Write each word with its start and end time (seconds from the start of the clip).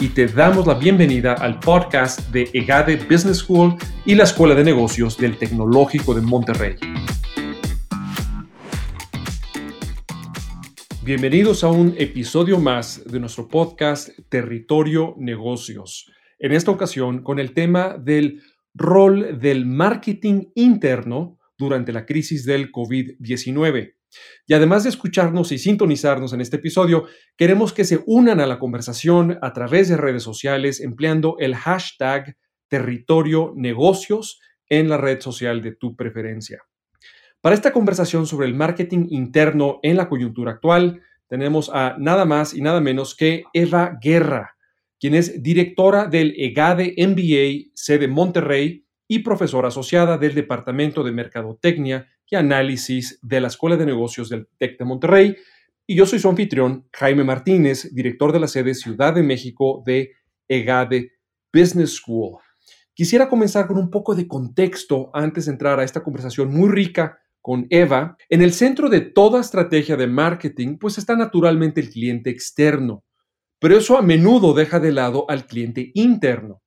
y 0.00 0.10
te 0.10 0.26
damos 0.28 0.66
la 0.66 0.74
bienvenida 0.74 1.32
al 1.34 1.58
podcast 1.58 2.30
de 2.30 2.48
EGADE 2.52 2.96
Business 3.10 3.38
School 3.38 3.74
y 4.04 4.14
la 4.14 4.24
Escuela 4.24 4.54
de 4.54 4.62
Negocios 4.62 5.18
del 5.18 5.36
Tecnológico 5.36 6.14
de 6.14 6.20
Monterrey. 6.20 6.76
Bienvenidos 11.02 11.64
a 11.64 11.68
un 11.68 11.94
episodio 11.98 12.60
más 12.60 13.02
de 13.10 13.18
nuestro 13.18 13.48
podcast 13.48 14.10
Territorio 14.28 15.14
Negocios. 15.18 16.08
En 16.38 16.52
esta 16.52 16.70
ocasión 16.70 17.22
con 17.24 17.40
el 17.40 17.52
tema 17.52 17.98
del 17.98 18.42
rol 18.74 19.40
del 19.40 19.66
marketing 19.66 20.44
interno 20.54 21.38
durante 21.56 21.92
la 21.92 22.06
crisis 22.06 22.44
del 22.44 22.70
COVID-19. 22.70 23.97
Y 24.46 24.54
además 24.54 24.84
de 24.84 24.90
escucharnos 24.90 25.52
y 25.52 25.58
sintonizarnos 25.58 26.32
en 26.32 26.40
este 26.40 26.56
episodio, 26.56 27.04
queremos 27.36 27.72
que 27.72 27.84
se 27.84 28.00
unan 28.06 28.40
a 28.40 28.46
la 28.46 28.58
conversación 28.58 29.38
a 29.42 29.52
través 29.52 29.88
de 29.88 29.96
redes 29.96 30.22
sociales 30.22 30.80
empleando 30.80 31.36
el 31.38 31.54
hashtag 31.54 32.36
territorio 32.68 33.52
negocios 33.56 34.40
en 34.68 34.88
la 34.88 34.96
red 34.96 35.20
social 35.20 35.62
de 35.62 35.72
tu 35.72 35.96
preferencia. 35.96 36.62
Para 37.40 37.54
esta 37.54 37.72
conversación 37.72 38.26
sobre 38.26 38.46
el 38.46 38.54
marketing 38.54 39.06
interno 39.10 39.78
en 39.82 39.96
la 39.96 40.08
coyuntura 40.08 40.52
actual, 40.52 41.02
tenemos 41.28 41.70
a 41.72 41.96
nada 41.98 42.24
más 42.24 42.54
y 42.54 42.60
nada 42.60 42.80
menos 42.80 43.14
que 43.14 43.44
Eva 43.52 43.98
Guerra, 44.02 44.56
quien 44.98 45.14
es 45.14 45.42
directora 45.42 46.06
del 46.06 46.34
EGADE 46.36 46.94
MBA, 46.98 47.70
sede 47.74 48.08
Monterrey, 48.08 48.84
y 49.08 49.20
profesora 49.20 49.68
asociada 49.68 50.18
del 50.18 50.34
Departamento 50.34 51.02
de 51.02 51.12
Mercadotecnia 51.12 52.06
y 52.30 52.36
Análisis 52.36 53.18
de 53.22 53.40
la 53.40 53.48
Escuela 53.48 53.76
de 53.76 53.86
Negocios 53.86 54.28
del 54.28 54.48
TEC 54.58 54.78
de 54.78 54.84
Monterrey. 54.84 55.36
Y 55.86 55.94
yo 55.94 56.06
soy 56.06 56.18
su 56.18 56.28
anfitrión, 56.28 56.86
Jaime 56.92 57.24
Martínez, 57.24 57.94
director 57.94 58.32
de 58.32 58.40
la 58.40 58.48
sede 58.48 58.74
Ciudad 58.74 59.14
de 59.14 59.22
México 59.22 59.82
de 59.86 60.12
EGADE 60.48 61.12
Business 61.52 61.94
School. 61.96 62.38
Quisiera 62.94 63.28
comenzar 63.28 63.66
con 63.66 63.78
un 63.78 63.90
poco 63.90 64.14
de 64.14 64.26
contexto 64.26 65.10
antes 65.14 65.46
de 65.46 65.52
entrar 65.52 65.78
a 65.78 65.84
esta 65.84 66.02
conversación 66.02 66.52
muy 66.52 66.68
rica 66.68 67.18
con 67.40 67.66
Eva. 67.70 68.16
En 68.28 68.42
el 68.42 68.52
centro 68.52 68.90
de 68.90 69.00
toda 69.00 69.40
estrategia 69.40 69.96
de 69.96 70.06
marketing, 70.06 70.78
pues 70.78 70.98
está 70.98 71.16
naturalmente 71.16 71.80
el 71.80 71.90
cliente 71.90 72.28
externo, 72.28 73.04
pero 73.60 73.76
eso 73.76 73.96
a 73.96 74.02
menudo 74.02 74.52
deja 74.52 74.80
de 74.80 74.92
lado 74.92 75.24
al 75.28 75.46
cliente 75.46 75.90
interno. 75.94 76.60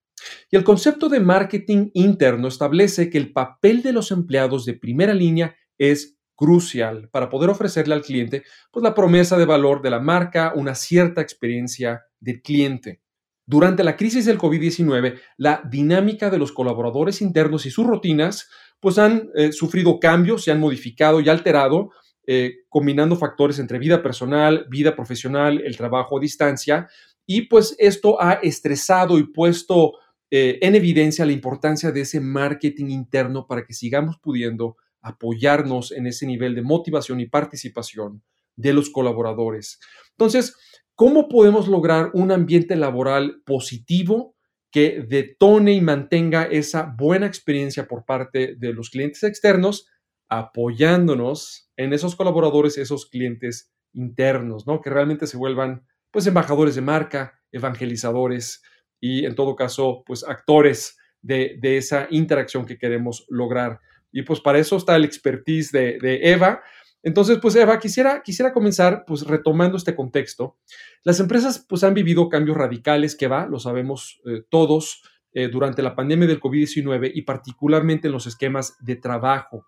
Y 0.50 0.56
el 0.56 0.64
concepto 0.64 1.10
de 1.10 1.20
marketing 1.20 1.90
interno 1.94 2.48
establece 2.48 3.10
que 3.10 3.18
el 3.18 3.32
papel 3.32 3.82
de 3.82 3.94
los 3.94 4.12
empleados 4.12 4.66
de 4.66 4.74
primera 4.74 5.14
línea 5.14 5.56
es 5.78 6.18
crucial 6.36 7.08
para 7.12 7.30
poder 7.30 7.50
ofrecerle 7.50 7.94
al 7.94 8.02
cliente 8.02 8.44
pues, 8.72 8.84
la 8.84 8.96
promesa 8.96 9.38
de 9.38 9.46
valor 9.46 9.82
de 9.82 9.92
la 9.92 10.00
marca, 10.00 10.54
una 10.56 10.74
cierta 10.74 11.22
experiencia 11.22 12.02
del 12.20 12.42
cliente. 12.42 13.02
Durante 13.46 13.84
la 13.84 13.96
crisis 13.96 14.26
del 14.26 14.38
COVID-19, 14.38 15.20
la 15.38 15.62
dinámica 15.70 16.30
de 16.30 16.38
los 16.38 16.52
colaboradores 16.52 17.22
internos 17.22 17.66
y 17.66 17.72
sus 17.72 17.86
rutinas 17.86 18.50
pues 18.80 18.98
han 18.98 19.30
eh, 19.36 19.52
sufrido 19.52 20.00
cambios, 20.00 20.44
se 20.44 20.52
han 20.52 20.60
modificado 20.60 21.20
y 21.20 21.30
alterado, 21.30 21.92
eh, 22.26 22.60
combinando 22.70 23.16
factores 23.16 23.60
entre 23.60 23.78
vida 23.78 24.02
personal, 24.02 24.66
vida 24.70 24.96
profesional, 24.96 25.62
el 25.64 25.78
trabajo 25.78 26.18
a 26.18 26.22
distancia, 26.22 26.88
y 27.26 27.44
pues 27.44 27.76
esto 27.78 28.22
ha 28.22 28.34
estresado 28.34 29.20
y 29.20 29.24
puesto 29.24 29.94
eh, 30.32 30.60
en 30.62 30.76
evidencia 30.76 31.26
la 31.26 31.34
importancia 31.34 31.92
de 31.92 32.02
ese 32.02 32.22
marketing 32.22 32.88
interno 32.88 33.46
para 33.46 33.66
que 33.66 33.74
sigamos 33.74 34.18
pudiendo 34.18 34.78
apoyarnos 35.02 35.92
en 35.92 36.08
ese 36.08 36.26
nivel 36.26 36.56
de 36.56 36.62
motivación 36.62 37.20
y 37.20 37.26
participación 37.26 38.24
de 38.56 38.74
los 38.74 38.90
colaboradores. 38.90 39.80
Entonces, 40.12 40.56
¿cómo 40.96 41.28
podemos 41.28 41.68
lograr 41.68 42.12
un 42.14 42.32
ambiente 42.32 42.76
laboral 42.76 43.42
positivo 43.46 44.36
que 44.72 45.06
detone 45.08 45.74
y 45.74 45.82
mantenga 45.82 46.44
esa 46.44 46.84
buena 46.98 47.26
experiencia 47.26 47.88
por 47.88 48.06
parte 48.06 48.56
de 48.56 48.74
los 48.74 48.90
clientes 48.90 49.24
externos, 49.24 49.88
apoyándonos 50.30 51.70
en 51.76 51.92
esos 51.92 52.16
colaboradores, 52.16 52.78
esos 52.78 53.06
clientes 53.06 53.74
internos, 53.94 54.66
¿no? 54.66 54.80
Que 54.80 54.90
realmente 54.90 55.28
se 55.28 55.36
vuelvan, 55.36 55.86
pues, 56.10 56.26
embajadores 56.26 56.76
de 56.76 56.82
marca, 56.82 57.42
evangelizadores, 57.52 58.64
y 59.02 59.26
en 59.26 59.36
todo 59.36 59.56
caso, 59.56 60.04
pues 60.06 60.24
actores 60.24 60.96
de, 61.22 61.60
esa 61.78 62.08
interacción 62.12 62.66
que 62.66 62.78
queremos 62.78 63.26
lograr. 63.30 63.80
Y 64.12 64.22
pues 64.22 64.40
para 64.40 64.60
eso 64.60 64.78
está 64.78 64.96
el 64.96 65.04
expertise 65.04 65.72
de, 65.72 66.20
Eva. 66.24 66.62
Entonces, 67.04 67.40
pues 67.42 67.56
Eva, 67.56 67.80
quisiera, 67.80 68.22
quisiera 68.22 68.54
comenzar 68.54 69.04
pues 69.08 69.26
retomando 69.26 69.76
este 69.76 69.96
contexto. 69.96 70.58
Las 71.04 71.20
empresas 71.20 71.66
pues 71.68 71.84
han 71.84 71.96
vivido 71.96 72.30
cambios 72.30 72.58
radicales 72.58 73.16
que 73.16 73.28
va, 73.28 73.48
lo 73.48 73.60
sabemos 73.60 74.22
eh, 74.26 74.44
todos, 74.50 75.02
eh, 75.34 75.48
durante 75.48 75.82
la 75.82 75.96
pandemia 75.96 76.28
del 76.28 76.40
COVID-19 76.40 77.12
y 77.16 77.24
particularmente 77.24 78.08
en 78.08 78.14
los 78.14 78.28
esquemas 78.28 78.76
de 78.82 78.98
trabajo. 78.98 79.66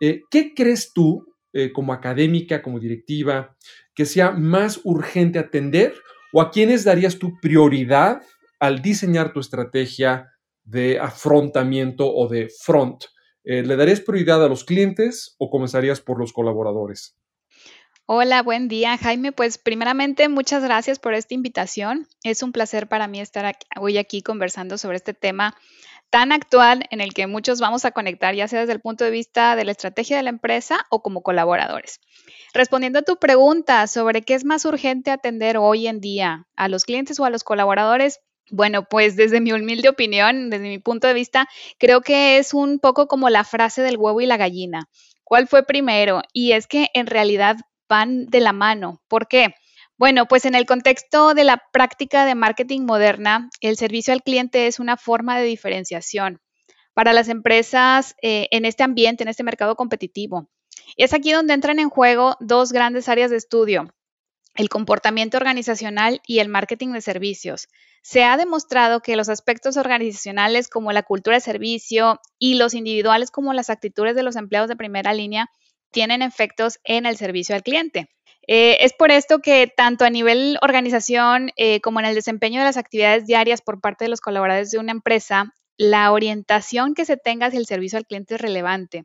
Eh, 0.00 0.22
¿Qué 0.30 0.52
crees 0.54 0.92
tú 0.92 1.26
como 1.72 1.92
académica, 1.92 2.62
como 2.62 2.80
directiva, 2.80 3.56
que 3.94 4.06
sea 4.06 4.32
más 4.32 4.80
urgente 4.82 5.38
atender 5.38 5.94
o 6.32 6.42
a 6.42 6.50
quiénes 6.50 6.82
darías 6.82 7.16
tu 7.16 7.38
prioridad 7.40 8.22
al 8.64 8.80
diseñar 8.80 9.34
tu 9.34 9.40
estrategia 9.40 10.32
de 10.62 10.98
afrontamiento 10.98 12.10
o 12.10 12.28
de 12.28 12.48
front, 12.48 13.04
eh, 13.44 13.62
¿le 13.62 13.76
darías 13.76 14.00
prioridad 14.00 14.42
a 14.42 14.48
los 14.48 14.64
clientes 14.64 15.36
o 15.38 15.50
comenzarías 15.50 16.00
por 16.00 16.18
los 16.18 16.32
colaboradores? 16.32 17.14
Hola, 18.06 18.42
buen 18.42 18.68
día, 18.68 18.96
Jaime. 18.96 19.32
Pues 19.32 19.58
primeramente, 19.58 20.30
muchas 20.30 20.64
gracias 20.64 20.98
por 20.98 21.12
esta 21.12 21.34
invitación. 21.34 22.08
Es 22.22 22.42
un 22.42 22.52
placer 22.52 22.88
para 22.88 23.06
mí 23.06 23.20
estar 23.20 23.54
hoy 23.78 23.98
aquí 23.98 24.22
conversando 24.22 24.78
sobre 24.78 24.96
este 24.96 25.12
tema 25.12 25.54
tan 26.08 26.32
actual 26.32 26.84
en 26.90 27.02
el 27.02 27.12
que 27.12 27.26
muchos 27.26 27.60
vamos 27.60 27.84
a 27.84 27.90
conectar, 27.90 28.34
ya 28.34 28.48
sea 28.48 28.60
desde 28.60 28.72
el 28.72 28.80
punto 28.80 29.04
de 29.04 29.10
vista 29.10 29.56
de 29.56 29.64
la 29.64 29.72
estrategia 29.72 30.16
de 30.16 30.22
la 30.22 30.30
empresa 30.30 30.86
o 30.88 31.02
como 31.02 31.22
colaboradores. 31.22 32.00
Respondiendo 32.54 33.00
a 33.00 33.02
tu 33.02 33.18
pregunta 33.18 33.86
sobre 33.88 34.22
qué 34.22 34.34
es 34.34 34.44
más 34.44 34.64
urgente 34.64 35.10
atender 35.10 35.58
hoy 35.58 35.86
en 35.86 36.00
día, 36.00 36.46
a 36.56 36.68
los 36.68 36.84
clientes 36.84 37.20
o 37.20 37.26
a 37.26 37.30
los 37.30 37.44
colaboradores, 37.44 38.20
bueno, 38.50 38.84
pues 38.88 39.16
desde 39.16 39.40
mi 39.40 39.52
humilde 39.52 39.88
opinión, 39.88 40.50
desde 40.50 40.68
mi 40.68 40.78
punto 40.78 41.06
de 41.06 41.14
vista, 41.14 41.48
creo 41.78 42.00
que 42.00 42.38
es 42.38 42.54
un 42.54 42.78
poco 42.78 43.08
como 43.08 43.30
la 43.30 43.44
frase 43.44 43.82
del 43.82 43.96
huevo 43.96 44.20
y 44.20 44.26
la 44.26 44.36
gallina. 44.36 44.88
¿Cuál 45.24 45.48
fue 45.48 45.64
primero? 45.64 46.22
Y 46.32 46.52
es 46.52 46.66
que 46.66 46.88
en 46.94 47.06
realidad 47.06 47.56
van 47.88 48.26
de 48.26 48.40
la 48.40 48.52
mano. 48.52 49.02
¿Por 49.08 49.26
qué? 49.26 49.54
Bueno, 49.96 50.26
pues 50.26 50.44
en 50.44 50.54
el 50.54 50.66
contexto 50.66 51.34
de 51.34 51.44
la 51.44 51.62
práctica 51.72 52.26
de 52.26 52.34
marketing 52.34 52.82
moderna, 52.82 53.48
el 53.60 53.76
servicio 53.76 54.12
al 54.12 54.22
cliente 54.22 54.66
es 54.66 54.80
una 54.80 54.96
forma 54.96 55.38
de 55.38 55.44
diferenciación 55.44 56.40
para 56.94 57.12
las 57.12 57.28
empresas 57.28 58.14
eh, 58.22 58.48
en 58.50 58.64
este 58.64 58.82
ambiente, 58.82 59.22
en 59.22 59.28
este 59.28 59.44
mercado 59.44 59.76
competitivo. 59.76 60.48
Y 60.96 61.04
es 61.04 61.12
aquí 61.12 61.32
donde 61.32 61.54
entran 61.54 61.78
en 61.78 61.90
juego 61.90 62.36
dos 62.40 62.72
grandes 62.72 63.08
áreas 63.08 63.30
de 63.30 63.36
estudio, 63.36 63.94
el 64.54 64.68
comportamiento 64.68 65.36
organizacional 65.36 66.20
y 66.26 66.38
el 66.38 66.48
marketing 66.48 66.92
de 66.92 67.00
servicios. 67.00 67.68
Se 68.04 68.22
ha 68.22 68.36
demostrado 68.36 69.00
que 69.00 69.16
los 69.16 69.30
aspectos 69.30 69.78
organizacionales 69.78 70.68
como 70.68 70.92
la 70.92 71.04
cultura 71.04 71.36
de 71.36 71.40
servicio 71.40 72.20
y 72.38 72.56
los 72.56 72.74
individuales 72.74 73.30
como 73.30 73.54
las 73.54 73.70
actitudes 73.70 74.14
de 74.14 74.22
los 74.22 74.36
empleados 74.36 74.68
de 74.68 74.76
primera 74.76 75.14
línea 75.14 75.48
tienen 75.90 76.20
efectos 76.20 76.78
en 76.84 77.06
el 77.06 77.16
servicio 77.16 77.54
al 77.54 77.62
cliente. 77.62 78.10
Eh, 78.46 78.76
es 78.80 78.92
por 78.92 79.10
esto 79.10 79.38
que 79.38 79.72
tanto 79.74 80.04
a 80.04 80.10
nivel 80.10 80.58
organización 80.60 81.50
eh, 81.56 81.80
como 81.80 81.98
en 81.98 82.04
el 82.04 82.14
desempeño 82.14 82.60
de 82.60 82.66
las 82.66 82.76
actividades 82.76 83.24
diarias 83.24 83.62
por 83.62 83.80
parte 83.80 84.04
de 84.04 84.10
los 84.10 84.20
colaboradores 84.20 84.70
de 84.70 84.78
una 84.78 84.92
empresa, 84.92 85.54
la 85.78 86.12
orientación 86.12 86.92
que 86.92 87.06
se 87.06 87.16
tenga 87.16 87.46
hacia 87.46 87.58
el 87.58 87.64
servicio 87.64 87.96
al 87.96 88.04
cliente 88.04 88.34
es 88.34 88.40
relevante. 88.42 89.04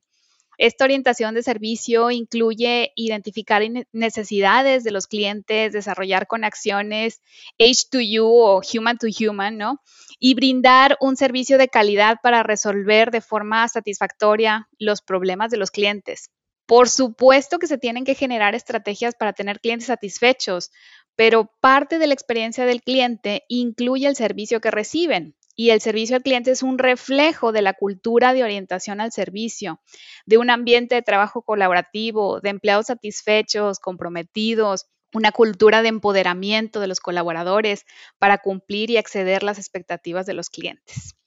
Esta 0.59 0.83
orientación 0.83 1.35
de 1.35 1.41
servicio 1.41 2.11
incluye 2.11 2.91
identificar 2.97 3.63
necesidades 3.93 4.83
de 4.83 4.91
los 4.91 5.07
clientes, 5.07 5.71
desarrollar 5.71 6.27
conexiones 6.27 7.21
H2U 7.57 8.25
o 8.25 8.61
human 8.61 8.97
to 8.97 9.07
human, 9.07 9.57
¿no? 9.57 9.79
Y 10.19 10.33
brindar 10.33 10.97
un 10.99 11.15
servicio 11.15 11.57
de 11.57 11.69
calidad 11.69 12.17
para 12.21 12.43
resolver 12.43 13.09
de 13.09 13.21
forma 13.21 13.65
satisfactoria 13.69 14.67
los 14.77 15.01
problemas 15.01 15.49
de 15.49 15.55
los 15.55 15.71
clientes. 15.71 16.29
Por 16.65 16.89
supuesto 16.89 17.57
que 17.57 17.67
se 17.67 17.77
tienen 17.77 18.03
que 18.03 18.13
generar 18.13 18.53
estrategias 18.53 19.15
para 19.15 19.31
tener 19.31 19.61
clientes 19.61 19.87
satisfechos, 19.87 20.71
pero 21.15 21.53
parte 21.61 21.99
de 21.99 22.07
la 22.07 22.13
experiencia 22.13 22.65
del 22.65 22.81
cliente 22.81 23.43
incluye 23.47 24.07
el 24.07 24.17
servicio 24.17 24.59
que 24.59 24.71
reciben 24.71 25.37
y 25.59 25.71
el 25.71 25.81
servicio 25.81 26.15
al 26.15 26.23
cliente 26.23 26.51
es 26.51 26.63
un 26.63 26.77
reflejo 26.77 27.51
de 27.51 27.61
la 27.61 27.73
cultura 27.73 28.31
de 28.31 28.43
orientación 28.43 29.01
al 29.01 29.11
servicio, 29.11 29.81
de 30.25 30.37
un 30.37 30.49
ambiente 30.49 30.95
de 30.95 31.01
trabajo 31.01 31.41
colaborativo, 31.41 32.39
de 32.39 32.51
empleados 32.51 32.85
satisfechos, 32.85 33.79
comprometidos, 33.79 34.85
una 35.13 35.33
cultura 35.33 35.81
de 35.81 35.89
empoderamiento 35.89 36.79
de 36.79 36.87
los 36.87 37.01
colaboradores 37.01 37.83
para 38.19 38.37
cumplir 38.37 38.89
y 38.89 38.95
acceder 38.95 39.43
las 39.43 39.57
expectativas 39.57 40.25
de 40.25 40.33
los 40.33 40.49
clientes. 40.49 41.17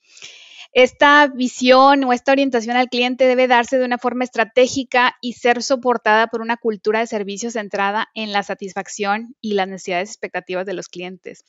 Esta 0.73 1.27
visión 1.27 2.03
o 2.05 2.15
esta 2.15 2.33
orientación 2.33 2.79
al 2.79 2.89
cliente 2.89 3.27
debe 3.27 3.49
darse 3.49 3.77
de 3.77 3.85
una 3.85 3.99
forma 3.99 4.25
estratégica 4.25 5.15
y 5.21 5.35
ser 5.35 5.63
soportada 5.63 6.29
por 6.29 6.41
una 6.41 6.57
cultura 6.57 7.01
de 7.01 7.07
servicios 7.07 7.53
centrada 7.53 8.09
en 8.15 8.33
la 8.33 8.43
satisfacción 8.43 9.37
y 9.43 9.53
las 9.53 9.69
necesidades 9.69 10.09
expectativas 10.09 10.65
de 10.65 10.73
los 10.73 10.89
clientes. 10.89 11.45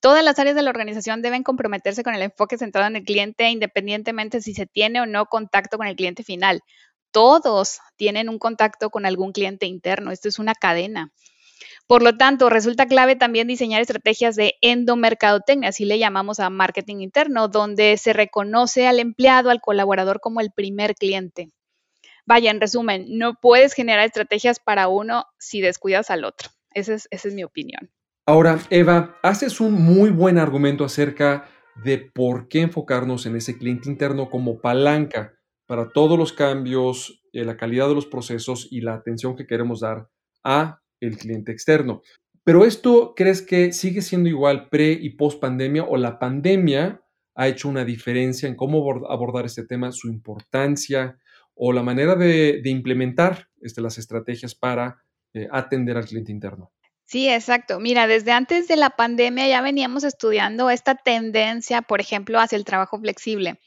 Todas 0.00 0.22
las 0.22 0.38
áreas 0.38 0.54
de 0.54 0.62
la 0.62 0.70
organización 0.70 1.22
deben 1.22 1.42
comprometerse 1.42 2.04
con 2.04 2.14
el 2.14 2.22
enfoque 2.22 2.56
centrado 2.56 2.86
en 2.86 2.96
el 2.96 3.04
cliente 3.04 3.50
independientemente 3.50 4.40
si 4.40 4.54
se 4.54 4.66
tiene 4.66 5.00
o 5.00 5.06
no 5.06 5.26
contacto 5.26 5.76
con 5.76 5.88
el 5.88 5.96
cliente 5.96 6.22
final. 6.22 6.62
Todos 7.10 7.80
tienen 7.96 8.28
un 8.28 8.38
contacto 8.38 8.90
con 8.90 9.06
algún 9.06 9.32
cliente 9.32 9.66
interno. 9.66 10.12
Esto 10.12 10.28
es 10.28 10.38
una 10.38 10.54
cadena. 10.54 11.12
Por 11.88 12.02
lo 12.02 12.16
tanto, 12.16 12.50
resulta 12.50 12.86
clave 12.86 13.16
también 13.16 13.48
diseñar 13.48 13.80
estrategias 13.80 14.36
de 14.36 14.56
endomercadotecnia, 14.60 15.70
así 15.70 15.86
le 15.86 15.98
llamamos 15.98 16.38
a 16.38 16.50
marketing 16.50 16.98
interno, 16.98 17.48
donde 17.48 17.96
se 17.96 18.12
reconoce 18.12 18.86
al 18.86 19.00
empleado, 19.00 19.50
al 19.50 19.62
colaborador 19.62 20.20
como 20.20 20.40
el 20.40 20.52
primer 20.52 20.94
cliente. 20.94 21.50
Vaya, 22.26 22.50
en 22.50 22.60
resumen, 22.60 23.06
no 23.08 23.34
puedes 23.40 23.72
generar 23.72 24.06
estrategias 24.06 24.60
para 24.60 24.86
uno 24.88 25.24
si 25.38 25.62
descuidas 25.62 26.10
al 26.10 26.24
otro. 26.24 26.50
Esa 26.72 26.94
es, 26.94 27.08
esa 27.10 27.28
es 27.28 27.34
mi 27.34 27.42
opinión. 27.42 27.90
Ahora, 28.28 28.58
Eva, 28.68 29.16
haces 29.22 29.58
un 29.58 29.72
muy 29.72 30.10
buen 30.10 30.36
argumento 30.36 30.84
acerca 30.84 31.48
de 31.82 31.96
por 31.96 32.48
qué 32.48 32.60
enfocarnos 32.60 33.24
en 33.24 33.36
ese 33.36 33.56
cliente 33.56 33.88
interno 33.88 34.28
como 34.28 34.60
palanca 34.60 35.32
para 35.66 35.88
todos 35.92 36.18
los 36.18 36.34
cambios, 36.34 37.24
eh, 37.32 37.46
la 37.46 37.56
calidad 37.56 37.88
de 37.88 37.94
los 37.94 38.04
procesos 38.04 38.68
y 38.70 38.82
la 38.82 38.92
atención 38.92 39.34
que 39.34 39.46
queremos 39.46 39.80
dar 39.80 40.10
a 40.44 40.82
el 41.00 41.16
cliente 41.16 41.52
externo. 41.52 42.02
Pero 42.44 42.66
esto, 42.66 43.14
¿crees 43.16 43.40
que 43.40 43.72
sigue 43.72 44.02
siendo 44.02 44.28
igual 44.28 44.68
pre 44.68 44.92
y 44.92 45.16
post 45.16 45.40
pandemia 45.40 45.84
o 45.84 45.96
la 45.96 46.18
pandemia 46.18 47.00
ha 47.34 47.48
hecho 47.48 47.70
una 47.70 47.86
diferencia 47.86 48.46
en 48.46 48.56
cómo 48.56 49.06
abordar 49.08 49.46
este 49.46 49.64
tema, 49.64 49.90
su 49.90 50.06
importancia 50.06 51.16
o 51.54 51.72
la 51.72 51.82
manera 51.82 52.14
de, 52.14 52.60
implementar 52.66 53.48
este, 53.62 53.80
las 53.80 53.96
estrategias 53.96 54.54
para 54.54 55.02
eh, 55.32 55.48
atender 55.50 55.96
al 55.96 56.04
cliente 56.04 56.30
interno? 56.30 56.72
Sí, 57.08 57.26
exacto. 57.26 57.80
Mira, 57.80 58.06
desde 58.06 58.32
antes 58.32 58.68
de 58.68 58.76
la 58.76 58.90
pandemia 58.90 59.48
ya 59.48 59.62
veníamos 59.62 60.04
estudiando 60.04 60.68
esta 60.68 60.94
tendencia, 60.94 61.80
por 61.80 62.02
ejemplo, 62.02 62.38
hacia 62.38 62.56
el 62.56 62.66
trabajo 62.66 63.00
flexible. 63.00 63.58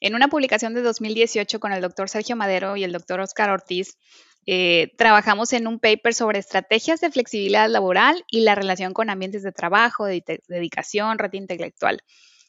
En 0.00 0.14
una 0.14 0.28
publicación 0.28 0.74
de 0.74 0.82
2018 0.82 1.58
con 1.58 1.72
el 1.72 1.80
doctor 1.80 2.08
Sergio 2.08 2.36
Madero 2.36 2.76
y 2.76 2.84
el 2.84 2.92
doctor 2.92 3.18
Oscar 3.18 3.50
Ortiz, 3.50 3.98
eh, 4.46 4.92
trabajamos 4.96 5.52
en 5.54 5.66
un 5.66 5.80
paper 5.80 6.14
sobre 6.14 6.38
estrategias 6.38 7.00
de 7.00 7.10
flexibilidad 7.10 7.68
laboral 7.68 8.24
y 8.30 8.42
la 8.42 8.54
relación 8.54 8.92
con 8.92 9.10
ambientes 9.10 9.42
de 9.42 9.50
trabajo, 9.50 10.04
de 10.04 10.22
dedicación, 10.46 11.18
red 11.18 11.32
intelectual. 11.32 12.00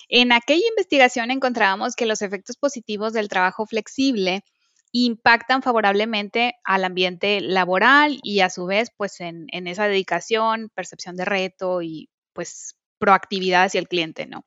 En 0.09 0.31
aquella 0.31 0.67
investigación 0.69 1.31
encontrábamos 1.31 1.95
que 1.95 2.05
los 2.05 2.21
efectos 2.21 2.55
positivos 2.57 3.13
del 3.13 3.29
trabajo 3.29 3.65
flexible 3.65 4.43
impactan 5.03 5.61
favorablemente 5.61 6.55
al 6.63 6.85
ambiente 6.85 7.41
laboral 7.41 8.17
y 8.23 8.39
a 8.39 8.49
su 8.49 8.65
vez 8.65 8.91
pues 8.95 9.19
en, 9.19 9.47
esa 9.51 9.89
dedicación, 9.89 10.71
percepción 10.73 11.17
de 11.17 11.25
reto 11.25 11.81
y 11.81 12.09
pues 12.31 12.77
proactividad 12.97 13.65
hacia 13.65 13.79
el 13.79 13.89
cliente, 13.89 14.25
¿no? 14.25 14.45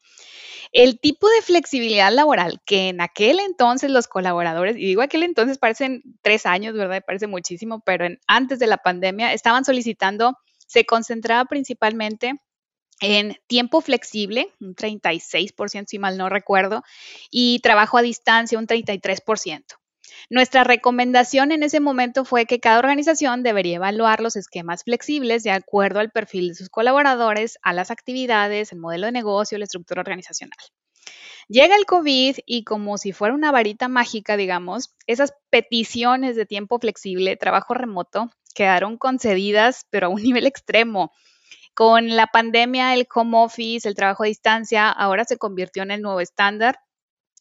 El 0.72 1.00
tipo 1.00 1.28
de 1.28 1.42
flexibilidad 1.42 2.10
laboral 2.10 2.62
que 2.64 2.88
en 2.88 3.02
aquel 3.02 3.40
entonces 3.40 3.90
los 3.90 4.08
colaboradores, 4.08 4.76
y 4.76 4.86
digo 4.86 5.02
aquel 5.02 5.22
entonces 5.22 5.58
parecen 5.58 6.02
tres 6.22 6.46
años, 6.46 6.72
¿verdad? 6.72 7.02
Parece 7.06 7.26
muchísimo, 7.26 7.82
pero 7.84 8.06
antes 8.26 8.58
de 8.58 8.68
la 8.68 8.78
pandemia 8.78 9.34
estaban 9.34 9.66
solicitando, 9.66 10.38
se 10.66 10.86
concentraba 10.86 11.44
principalmente 11.44 12.40
en 13.02 13.36
tiempo 13.48 13.82
flexible, 13.82 14.54
un 14.60 14.74
36% 14.74 15.84
si 15.88 15.98
mal 15.98 16.16
no 16.16 16.30
recuerdo, 16.30 16.84
y 17.30 17.58
trabajo 17.58 17.98
a 17.98 18.02
distancia, 18.02 18.58
un 18.58 18.66
33%. 18.66 19.78
Nuestra 20.30 20.64
recomendación 20.64 21.52
en 21.52 21.62
ese 21.62 21.80
momento 21.80 22.24
fue 22.24 22.46
que 22.46 22.60
cada 22.60 22.78
organización 22.78 23.42
debería 23.42 23.76
evaluar 23.76 24.20
los 24.20 24.36
esquemas 24.36 24.84
flexibles 24.84 25.42
de 25.42 25.50
acuerdo 25.50 26.00
al 26.00 26.10
perfil 26.10 26.48
de 26.48 26.54
sus 26.54 26.68
colaboradores, 26.68 27.58
a 27.62 27.72
las 27.72 27.90
actividades, 27.90 28.72
el 28.72 28.78
modelo 28.78 29.06
de 29.06 29.12
negocio, 29.12 29.58
la 29.58 29.64
estructura 29.64 30.00
organizacional. 30.00 30.58
Llega 31.48 31.76
el 31.76 31.86
COVID 31.86 32.36
y 32.44 32.64
como 32.64 32.98
si 32.98 33.12
fuera 33.12 33.34
una 33.34 33.50
varita 33.50 33.88
mágica, 33.88 34.36
digamos, 34.36 34.94
esas 35.06 35.32
peticiones 35.48 36.36
de 36.36 36.44
tiempo 36.44 36.78
flexible, 36.78 37.36
trabajo 37.36 37.72
remoto, 37.72 38.30
quedaron 38.54 38.98
concedidas, 38.98 39.86
pero 39.88 40.08
a 40.08 40.10
un 40.10 40.22
nivel 40.22 40.46
extremo. 40.46 41.10
Con 41.72 42.16
la 42.16 42.26
pandemia, 42.26 42.92
el 42.92 43.06
home 43.14 43.38
office, 43.38 43.88
el 43.88 43.94
trabajo 43.94 44.24
a 44.24 44.26
distancia, 44.26 44.90
ahora 44.90 45.24
se 45.24 45.38
convirtió 45.38 45.84
en 45.84 45.92
el 45.92 46.02
nuevo 46.02 46.20
estándar 46.20 46.80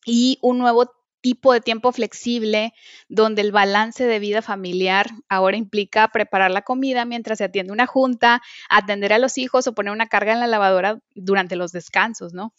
y 0.06 0.40
un 0.42 0.60
nuevo 0.60 0.90
tipo 1.22 1.54
de 1.54 1.62
tiempo 1.62 1.92
flexible 1.92 2.74
donde 3.10 3.42
el 3.42 3.52
balance 3.52 4.06
de 4.06 4.20
vida 4.20 4.42
familiar 4.42 5.08
ahora 5.30 5.58
implica 5.58 6.08
preparar 6.10 6.52
la 6.52 6.62
comida 6.62 7.06
mientras 7.06 7.40
se 7.40 7.46
atiende 7.46 7.74
una 7.74 7.88
junta, 7.88 8.42
atender 8.70 9.14
a 9.14 9.20
los 9.20 9.38
hijos 9.38 9.68
o 9.68 9.74
poner 9.74 9.92
una 9.94 10.08
carga 10.08 10.34
en 10.34 10.40
la 10.40 10.48
lavadora 10.48 11.00
durante 11.16 11.56
los 11.56 11.72
descansos, 11.72 12.34
¿no? 12.34 12.54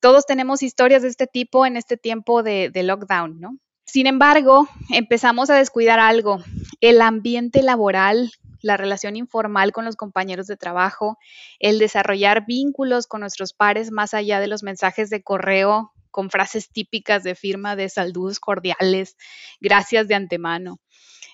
Todos 0.00 0.26
tenemos 0.26 0.62
historias 0.62 1.02
de 1.02 1.08
este 1.08 1.26
tipo 1.26 1.66
en 1.66 1.76
este 1.76 1.96
tiempo 1.96 2.42
de, 2.42 2.70
lockdown, 2.74 3.40
¿no? 3.40 3.58
Sin 3.84 4.06
embargo, 4.06 4.68
empezamos 4.90 5.50
a 5.50 5.56
descuidar 5.56 5.98
algo, 5.98 6.38
el 6.80 7.00
ambiente 7.00 7.62
laboral, 7.62 8.30
la 8.60 8.76
relación 8.76 9.16
informal 9.16 9.72
con 9.72 9.84
los 9.84 9.96
compañeros 9.96 10.46
de 10.46 10.56
trabajo, 10.56 11.16
el 11.58 11.78
desarrollar 11.78 12.44
vínculos 12.46 13.06
con 13.06 13.22
nuestros 13.22 13.54
pares 13.54 13.90
más 13.90 14.14
allá 14.14 14.40
de 14.40 14.46
los 14.46 14.62
mensajes 14.62 15.10
de 15.10 15.22
correo 15.22 15.92
con 16.18 16.30
frases 16.30 16.72
típicas 16.72 17.22
de 17.22 17.36
firma 17.36 17.76
de 17.76 17.88
saludos 17.88 18.40
cordiales, 18.40 19.16
gracias 19.60 20.08
de 20.08 20.16
antemano. 20.16 20.80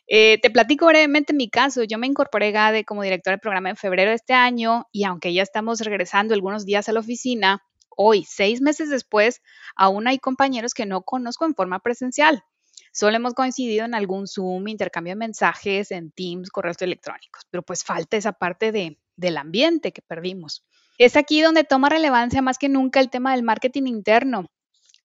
Eh, 0.06 0.38
te 0.42 0.50
platico 0.50 0.84
brevemente 0.84 1.32
mi 1.32 1.48
caso. 1.48 1.84
Yo 1.84 1.96
me 1.96 2.06
incorporé 2.06 2.52
GADE 2.52 2.84
como 2.84 3.02
directora 3.02 3.36
de 3.36 3.40
programa 3.40 3.70
en 3.70 3.76
febrero 3.76 4.10
de 4.10 4.16
este 4.16 4.34
año 4.34 4.86
y 4.92 5.04
aunque 5.04 5.32
ya 5.32 5.42
estamos 5.42 5.80
regresando 5.80 6.34
algunos 6.34 6.66
días 6.66 6.86
a 6.90 6.92
la 6.92 7.00
oficina, 7.00 7.62
hoy, 7.96 8.26
seis 8.28 8.60
meses 8.60 8.90
después, 8.90 9.40
aún 9.74 10.06
hay 10.06 10.18
compañeros 10.18 10.74
que 10.74 10.84
no 10.84 11.00
conozco 11.00 11.46
en 11.46 11.54
forma 11.54 11.78
presencial. 11.78 12.44
Solo 12.92 13.16
hemos 13.16 13.32
coincidido 13.32 13.86
en 13.86 13.94
algún 13.94 14.26
Zoom, 14.28 14.68
intercambio 14.68 15.12
de 15.12 15.18
mensajes, 15.18 15.92
en 15.92 16.10
Teams, 16.10 16.50
correos 16.50 16.82
electrónicos, 16.82 17.46
pero 17.48 17.62
pues 17.62 17.84
falta 17.84 18.18
esa 18.18 18.34
parte 18.34 18.70
de, 18.70 18.98
del 19.16 19.38
ambiente 19.38 19.92
que 19.92 20.02
perdimos. 20.02 20.62
Es 20.98 21.16
aquí 21.16 21.40
donde 21.40 21.64
toma 21.64 21.88
relevancia 21.88 22.42
más 22.42 22.58
que 22.58 22.68
nunca 22.68 23.00
el 23.00 23.08
tema 23.08 23.32
del 23.32 23.44
marketing 23.44 23.86
interno 23.86 24.50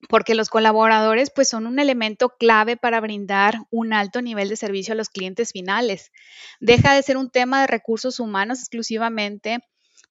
porque 0.08 0.36
los 0.36 0.50
colaboradores 0.50 1.30
pues 1.30 1.50
son 1.50 1.68
un 1.68 1.80
elemento 1.80 2.30
clave 2.30 2.78
para 2.78 3.02
brindar 3.02 3.56
un 3.70 3.94
alto 3.94 4.22
nivel 4.22 4.50
de 4.50 4.56
servicio 4.56 4.94
a 4.94 4.98
los 4.98 5.10
clientes 5.10 5.52
finales. 5.52 6.12
Deja 6.60 6.94
de 6.94 7.04
ser 7.04 7.18
un 7.18 7.30
tema 7.30 7.62
de 7.62 7.68
recursos 7.68 8.20
humanos 8.20 8.60
exclusivamente 8.60 9.60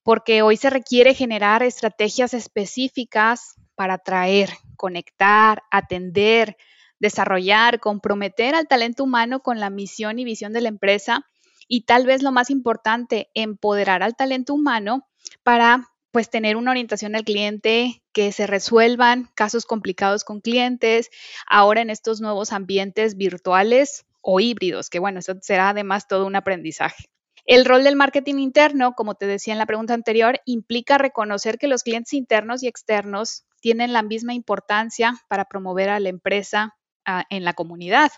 porque 0.03 0.41
hoy 0.41 0.57
se 0.57 0.69
requiere 0.69 1.13
generar 1.13 1.63
estrategias 1.63 2.33
específicas 2.33 3.55
para 3.75 3.95
atraer, 3.95 4.51
conectar, 4.75 5.63
atender, 5.71 6.57
desarrollar, 6.99 7.79
comprometer 7.79 8.55
al 8.55 8.67
talento 8.67 9.03
humano 9.03 9.41
con 9.41 9.59
la 9.59 9.69
misión 9.69 10.19
y 10.19 10.25
visión 10.25 10.53
de 10.53 10.61
la 10.61 10.69
empresa 10.69 11.25
y 11.67 11.81
tal 11.81 12.05
vez 12.05 12.23
lo 12.23 12.31
más 12.31 12.49
importante, 12.49 13.29
empoderar 13.33 14.03
al 14.03 14.15
talento 14.15 14.53
humano 14.53 15.07
para 15.43 15.87
pues 16.11 16.29
tener 16.29 16.57
una 16.57 16.71
orientación 16.71 17.15
al 17.15 17.23
cliente, 17.23 18.01
que 18.13 18.31
se 18.31 18.47
resuelvan 18.47 19.29
casos 19.35 19.65
complicados 19.65 20.23
con 20.23 20.41
clientes, 20.41 21.09
ahora 21.47 21.81
en 21.81 21.89
estos 21.89 22.21
nuevos 22.21 22.51
ambientes 22.51 23.15
virtuales 23.15 24.05
o 24.21 24.39
híbridos, 24.39 24.89
que 24.89 24.99
bueno, 24.99 25.19
eso 25.19 25.33
será 25.41 25.69
además 25.69 26.07
todo 26.07 26.25
un 26.25 26.35
aprendizaje. 26.35 27.05
El 27.45 27.65
rol 27.65 27.83
del 27.83 27.95
marketing 27.95 28.35
interno, 28.35 28.93
como 28.93 29.15
te 29.15 29.25
decía 29.25 29.53
en 29.53 29.59
la 29.59 29.65
pregunta 29.65 29.93
anterior, 29.93 30.39
implica 30.45 30.97
reconocer 30.97 31.57
que 31.57 31.67
los 31.67 31.83
clientes 31.83 32.13
internos 32.13 32.61
y 32.63 32.67
externos 32.67 33.45
tienen 33.59 33.93
la 33.93 34.03
misma 34.03 34.33
importancia 34.33 35.13
para 35.27 35.45
promover 35.45 35.89
a 35.89 35.99
la 35.99 36.09
empresa 36.09 36.75
ah, 37.05 37.25
en 37.29 37.43
la 37.43 37.53
comunidad. 37.53 38.11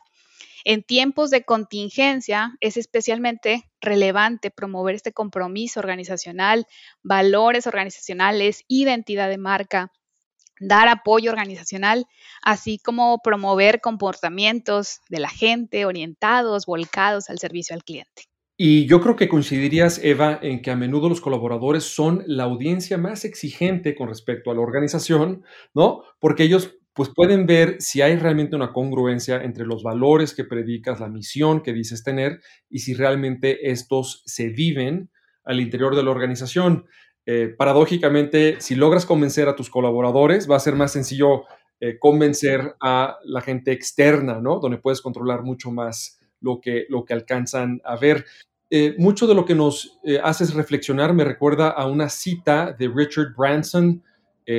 En 0.63 0.83
tiempos 0.83 1.29
de 1.29 1.43
contingencia 1.43 2.55
es 2.59 2.77
especialmente 2.77 3.69
relevante 3.81 4.51
promover 4.51 4.95
este 4.95 5.11
compromiso 5.11 5.79
organizacional, 5.79 6.67
valores 7.03 7.67
organizacionales, 7.67 8.63
identidad 8.67 9.29
de 9.29 9.37
marca, 9.37 9.91
dar 10.59 10.87
apoyo 10.87 11.31
organizacional, 11.31 12.05
así 12.43 12.77
como 12.77 13.19
promover 13.23 13.81
comportamientos 13.81 14.99
de 15.09 15.19
la 15.19 15.29
gente 15.29 15.85
orientados, 15.85 16.65
volcados 16.65 17.29
al 17.29 17.39
servicio 17.39 17.75
al 17.75 17.83
cliente. 17.83 18.23
Y 18.63 18.85
yo 18.85 19.01
creo 19.01 19.15
que 19.15 19.27
coincidirías, 19.27 19.99
Eva, 20.03 20.37
en 20.39 20.61
que 20.61 20.69
a 20.69 20.75
menudo 20.75 21.09
los 21.09 21.19
colaboradores 21.19 21.83
son 21.83 22.23
la 22.27 22.43
audiencia 22.43 22.99
más 22.99 23.25
exigente 23.25 23.95
con 23.95 24.07
respecto 24.07 24.51
a 24.51 24.53
la 24.53 24.61
organización, 24.61 25.43
¿no? 25.73 26.03
Porque 26.19 26.43
ellos 26.43 26.75
pues 26.93 27.09
pueden 27.15 27.45
ver 27.45 27.77
si 27.79 28.01
hay 28.01 28.17
realmente 28.17 28.55
una 28.55 28.73
congruencia 28.73 29.41
entre 29.43 29.65
los 29.65 29.83
valores 29.83 30.33
que 30.33 30.43
predicas, 30.43 30.99
la 30.99 31.07
misión 31.07 31.61
que 31.61 31.73
dices 31.73 32.03
tener 32.03 32.41
y 32.69 32.79
si 32.79 32.93
realmente 32.93 33.71
estos 33.71 34.23
se 34.25 34.49
viven 34.49 35.09
al 35.43 35.59
interior 35.59 35.95
de 35.95 36.03
la 36.03 36.11
organización. 36.11 36.85
Eh, 37.25 37.53
paradójicamente, 37.57 38.57
si 38.59 38.75
logras 38.75 39.05
convencer 39.05 39.47
a 39.47 39.55
tus 39.55 39.69
colaboradores, 39.69 40.49
va 40.49 40.57
a 40.57 40.59
ser 40.59 40.75
más 40.75 40.91
sencillo 40.91 41.43
eh, 41.79 41.97
convencer 41.97 42.75
a 42.81 43.17
la 43.23 43.41
gente 43.41 43.71
externa, 43.71 44.39
¿no? 44.39 44.59
Donde 44.59 44.77
puedes 44.77 45.01
controlar 45.01 45.43
mucho 45.43 45.71
más 45.71 46.19
lo 46.41 46.59
que, 46.59 46.85
lo 46.89 47.05
que 47.05 47.13
alcanzan 47.13 47.81
a 47.85 47.95
ver. 47.95 48.25
Eh, 48.69 48.95
mucho 48.97 49.27
de 49.27 49.35
lo 49.35 49.45
que 49.45 49.55
nos 49.55 49.99
haces 50.23 50.53
reflexionar 50.53 51.13
me 51.13 51.25
recuerda 51.25 51.69
a 51.69 51.85
una 51.87 52.09
cita 52.09 52.71
de 52.71 52.87
Richard 52.87 53.33
Branson, 53.35 54.01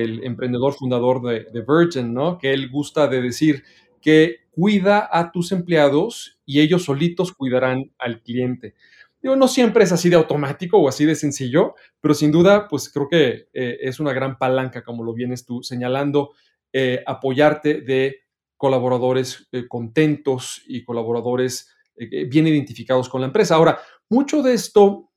el 0.01 0.25
emprendedor 0.25 0.73
fundador 0.75 1.21
de, 1.23 1.65
Virgin, 1.67 2.15
¿no? 2.15 2.39
Que 2.39 2.53
él 2.53 2.71
gusta 2.71 3.09
de 3.09 3.21
decir 3.21 3.63
que 4.01 4.41
cuida 4.51 5.09
a 5.11 5.31
tus 5.33 5.53
empleados 5.53 6.39
y 6.45 6.61
ellos 6.61 6.85
solitos 6.85 7.33
cuidarán 7.33 7.93
al 7.99 8.23
cliente. 8.23 8.75
Digo, 9.23 9.37
no 9.37 9.47
siempre 9.47 9.85
es 9.85 9.93
así 9.93 10.09
de 10.09 10.17
automático 10.17 10.79
o 10.79 10.89
así 10.89 11.05
de 11.05 11.15
sencillo, 11.15 11.75
pero 12.01 12.13
sin 12.13 12.33
duda, 12.33 12.67
pues 12.69 12.91
creo 12.93 13.09
que 13.09 13.49
eh, 13.53 13.79
es 13.81 14.01
una 14.01 14.13
gran 14.13 14.37
palanca, 14.37 14.83
como 14.83 15.05
lo 15.05 15.15
vienes 15.15 15.47
tú 15.47 15.63
señalando, 15.63 16.33
eh, 16.73 17.03
apoyarte 17.07 17.83
de 17.83 18.23
colaboradores 18.57 19.49
eh, 19.53 19.69
contentos 19.69 20.63
y 20.67 20.85
colaboradores 20.85 21.69
bien 21.95 22.47
identificados 22.47 23.09
con 23.09 23.21
la 23.21 23.27
empresa. 23.27 23.55
Ahora, 23.55 23.79
mucho 24.09 24.43
de 24.43 24.55
esto 24.55 25.11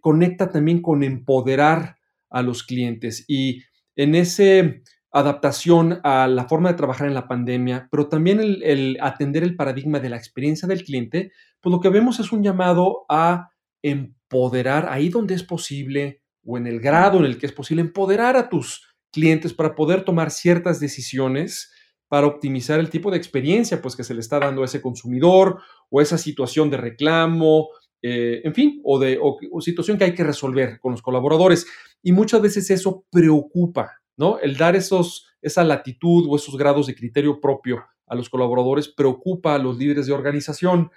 conecta 0.00 0.48
también 0.48 0.80
con 0.80 1.02
empoderar 1.02 1.96
a 2.30 2.40
los 2.40 2.62
clientes 2.62 3.24
y 3.28 3.62
en 3.96 4.14
esa 4.14 4.64
adaptación 5.12 6.00
a 6.02 6.26
la 6.26 6.46
forma 6.48 6.70
de 6.70 6.76
trabajar 6.76 7.06
en 7.06 7.14
la 7.14 7.28
pandemia, 7.28 7.88
pero 7.90 8.08
también 8.08 8.40
el, 8.40 8.98
atender 9.00 9.44
el 9.44 9.54
paradigma 9.54 10.00
de 10.00 10.08
la 10.08 10.16
experiencia 10.16 10.66
del 10.66 10.82
cliente, 10.82 11.30
pues 11.60 11.72
lo 11.72 11.80
que 11.80 11.88
vemos 11.88 12.18
es 12.18 12.32
un 12.32 12.42
llamado 12.42 13.06
a 13.08 13.50
empoderar 13.82 14.88
ahí 14.88 15.08
donde 15.08 15.34
es 15.34 15.44
posible 15.44 16.22
o 16.44 16.58
en 16.58 16.66
el 16.66 16.80
grado 16.80 17.18
en 17.18 17.26
el 17.26 17.38
que 17.38 17.46
es 17.46 17.52
posible, 17.52 17.82
empoderar 17.82 18.36
a 18.36 18.48
tus 18.48 18.94
clientes 19.12 19.54
para 19.54 19.74
poder 19.74 20.04
tomar 20.04 20.30
ciertas 20.30 20.80
decisiones 20.80 21.70
para 22.08 22.26
optimizar 22.26 22.78
el 22.78 22.90
tipo 22.90 23.10
de 23.10 23.16
experiencia 23.16 23.80
pues, 23.80 23.96
que 23.96 24.04
se 24.04 24.14
le 24.14 24.20
está 24.20 24.38
dando 24.38 24.62
a 24.62 24.66
ese 24.66 24.82
consumidor 24.82 25.60
o 25.90 26.00
esa 26.00 26.18
situación 26.18 26.70
de 26.70 26.76
reclamo, 26.76 27.68
eh, 28.06 28.42
en 28.44 28.52
fin, 28.52 28.82
o 28.84 28.98
de 28.98 29.18
o 29.18 29.60
situación 29.62 29.96
que 29.96 30.04
hay 30.04 30.14
que 30.14 30.24
resolver 30.24 30.78
con 30.78 30.92
los 30.92 31.00
colaboradores. 31.00 31.66
Y 32.02 32.12
muchas 32.12 32.42
veces 32.42 32.68
eso 32.70 33.06
preocupa, 33.10 33.92
¿no? 34.18 34.38
El 34.40 34.58
dar 34.58 34.76
esos, 34.76 35.26
esa 35.40 35.64
latitud 35.64 36.26
o 36.28 36.36
esos 36.36 36.58
grados 36.58 36.86
de 36.86 36.94
criterio 36.94 37.40
propio 37.40 37.82
a 38.06 38.14
los 38.14 38.28
colaboradores 38.28 38.88
preocupa 38.88 39.54
a 39.54 39.58
los 39.58 39.78
líderes 39.78 40.06
de 40.06 40.12
organización. 40.12 40.90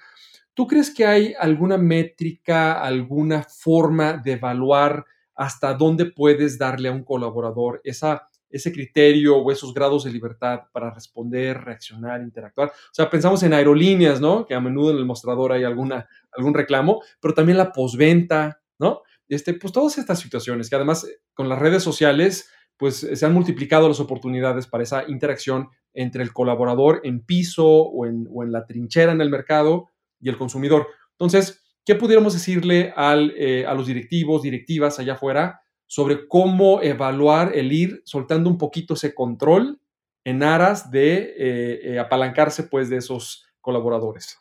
¿Tú 0.54 0.68
crees 0.68 0.94
que 0.94 1.06
hay 1.06 1.34
alguna 1.40 1.78
métrica, 1.78 2.74
alguna 2.74 3.44
forma 3.44 4.18
de 4.18 4.34
evaluar 4.34 5.06
hasta 5.34 5.76
dónde 5.76 6.08
puedes 6.08 6.58
darle 6.58 6.90
a 6.90 6.92
un 6.92 7.06
colaborador 7.06 7.80
esa, 7.86 8.28
ese 8.50 8.72
criterio 8.72 9.38
o 9.38 9.52
esos 9.52 9.74
grados 9.74 10.04
de 10.04 10.12
libertad 10.12 10.62
para 10.72 10.94
responder, 10.94 11.58
reaccionar, 11.64 12.22
interactuar? 12.22 12.70
O 12.70 12.94
sea, 12.94 13.10
pensamos 13.10 13.44
en 13.44 13.54
aerolíneas, 13.54 14.22
¿no? 14.22 14.46
Que 14.46 14.56
a 14.56 14.60
menudo 14.60 14.92
en 14.92 14.98
el 14.98 15.06
mostrador 15.06 15.52
hay 15.52 15.64
alguna, 15.64 16.08
algún 16.32 16.54
reclamo, 16.54 17.02
pero 17.20 17.34
también 17.34 17.58
la 17.58 17.72
posventa, 17.72 18.62
¿no? 18.80 19.02
Este, 19.28 19.54
pues 19.54 19.74
todas 19.74 19.98
estas 19.98 20.20
situaciones 20.20 20.70
que 20.70 20.76
además 20.76 21.04
eh, 21.04 21.20
con 21.34 21.50
las 21.50 21.60
redes 21.60 21.84
sociales 21.84 22.50
pues 22.78 22.98
se 22.98 23.26
han 23.26 23.34
multiplicado 23.34 23.88
las 23.88 24.00
oportunidades 24.00 24.68
para 24.68 24.84
esa 24.84 25.04
interacción 25.08 25.70
entre 25.94 26.24
el 26.24 26.32
colaborador 26.32 27.02
en 27.04 27.26
piso 27.26 27.66
o 27.68 28.06
en, 28.06 28.28
la 28.52 28.66
trinchera 28.66 29.12
en 29.12 29.22
el 29.22 29.32
mercado 29.32 29.90
y 30.20 30.30
el 30.30 30.38
consumidor. 30.38 30.88
Entonces, 31.14 31.64
¿qué 31.84 31.96
pudiéramos 31.96 32.34
decirle 32.34 32.94
eh, 33.36 33.66
a 33.66 33.74
los 33.74 33.88
directivos, 33.88 34.44
directivas 34.44 35.00
allá 35.00 35.14
afuera 35.14 35.62
sobre 35.88 36.28
cómo 36.28 36.82
evaluar 36.82 37.56
el 37.56 37.72
ir 37.72 38.02
soltando 38.06 38.50
un 38.50 38.58
poquito 38.58 38.94
ese 38.94 39.16
control 39.16 39.80
en 40.24 40.44
aras 40.44 40.92
de 40.92 41.34
eh, 41.38 42.00
apalancarse 42.00 42.64
pues 42.64 42.90
de 42.90 42.98
esos 42.98 43.46
colaboradores? 43.62 44.38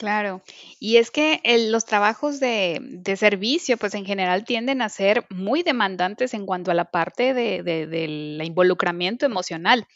Claro, 0.00 0.42
y 0.78 0.96
es 0.96 1.10
que 1.10 1.42
los 1.68 1.84
trabajos 1.84 2.40
de, 2.40 3.02
servicio, 3.18 3.76
pues 3.76 3.94
en 3.94 4.06
general 4.06 4.46
tienden 4.46 4.80
a 4.80 4.88
ser 4.88 5.26
muy 5.28 5.62
demandantes 5.62 6.32
en 6.32 6.46
cuanto 6.46 6.70
a 6.70 6.74
la 6.74 6.86
parte 6.86 7.34
de, 7.34 7.62
del 7.62 8.40
involucramiento 8.42 9.26
emocional. 9.26 9.86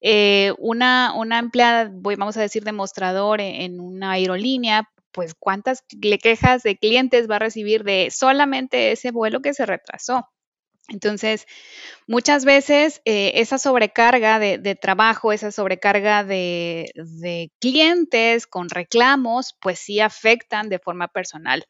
Eh, 0.00 0.54
una, 0.56 1.12
una 1.14 1.38
empleada, 1.38 1.90
voy, 1.92 2.16
vamos 2.16 2.38
a 2.38 2.40
decir, 2.40 2.64
demostrador 2.64 3.42
en, 3.42 3.54
en 3.56 3.80
una 3.80 4.12
aerolínea, 4.12 4.88
pues 5.12 5.34
cuántas 5.38 5.84
quejas 6.22 6.62
de 6.62 6.78
clientes 6.78 7.28
va 7.28 7.36
a 7.36 7.40
recibir 7.40 7.84
de 7.84 8.08
solamente 8.10 8.92
ese 8.92 9.10
vuelo 9.10 9.42
que 9.42 9.52
se 9.52 9.66
retrasó. 9.66 10.26
Entonces, 10.90 11.46
muchas 12.06 12.44
veces 12.44 13.00
eh, 13.04 13.32
esa 13.36 13.58
sobrecarga 13.58 14.38
de, 14.38 14.74
trabajo, 14.74 15.32
esa 15.32 15.52
sobrecarga 15.52 16.24
de, 16.24 16.90
de, 16.94 17.52
clientes 17.60 18.46
con 18.46 18.68
reclamos, 18.68 19.56
pues 19.60 19.78
sí 19.78 20.00
afectan 20.00 20.68
de 20.68 20.80
forma 20.80 21.08
personal. 21.08 21.64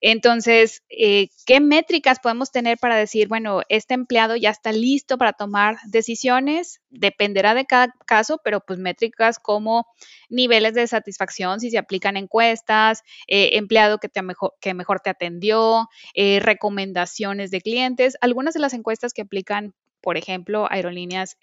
Entonces, 0.00 0.82
eh, 0.90 1.28
¿qué 1.46 1.60
métricas 1.60 2.20
podemos 2.20 2.50
tener 2.50 2.78
para 2.78 2.96
decir, 2.96 3.28
bueno, 3.28 3.62
este 3.68 3.94
empleado 3.94 4.36
ya 4.36 4.50
está 4.50 4.72
listo 4.72 5.16
para 5.16 5.32
tomar 5.32 5.78
decisiones? 5.86 6.80
Dependerá 6.90 7.54
de 7.54 7.64
cada 7.64 7.94
caso, 8.06 8.38
pero 8.44 8.60
pues 8.60 8.78
métricas 8.78 9.38
como 9.38 9.86
niveles 10.28 10.74
de 10.74 10.86
satisfacción, 10.86 11.60
si 11.60 11.70
se 11.70 11.78
aplican 11.78 12.16
encuestas, 12.16 13.02
eh, 13.26 13.50
empleado 13.54 13.98
que, 13.98 14.08
te 14.08 14.22
mejor, 14.22 14.54
que 14.60 14.74
mejor 14.74 15.00
te 15.00 15.10
atendió, 15.10 15.88
eh, 16.14 16.40
recomendaciones 16.40 17.50
de 17.50 17.62
clientes, 17.62 18.16
algunas 18.20 18.54
de 18.54 18.60
las 18.60 18.74
encuestas 18.74 19.14
que 19.14 19.22
aplican, 19.22 19.74
por 20.02 20.16
ejemplo, 20.18 20.70
aerolíneas, 20.70 21.36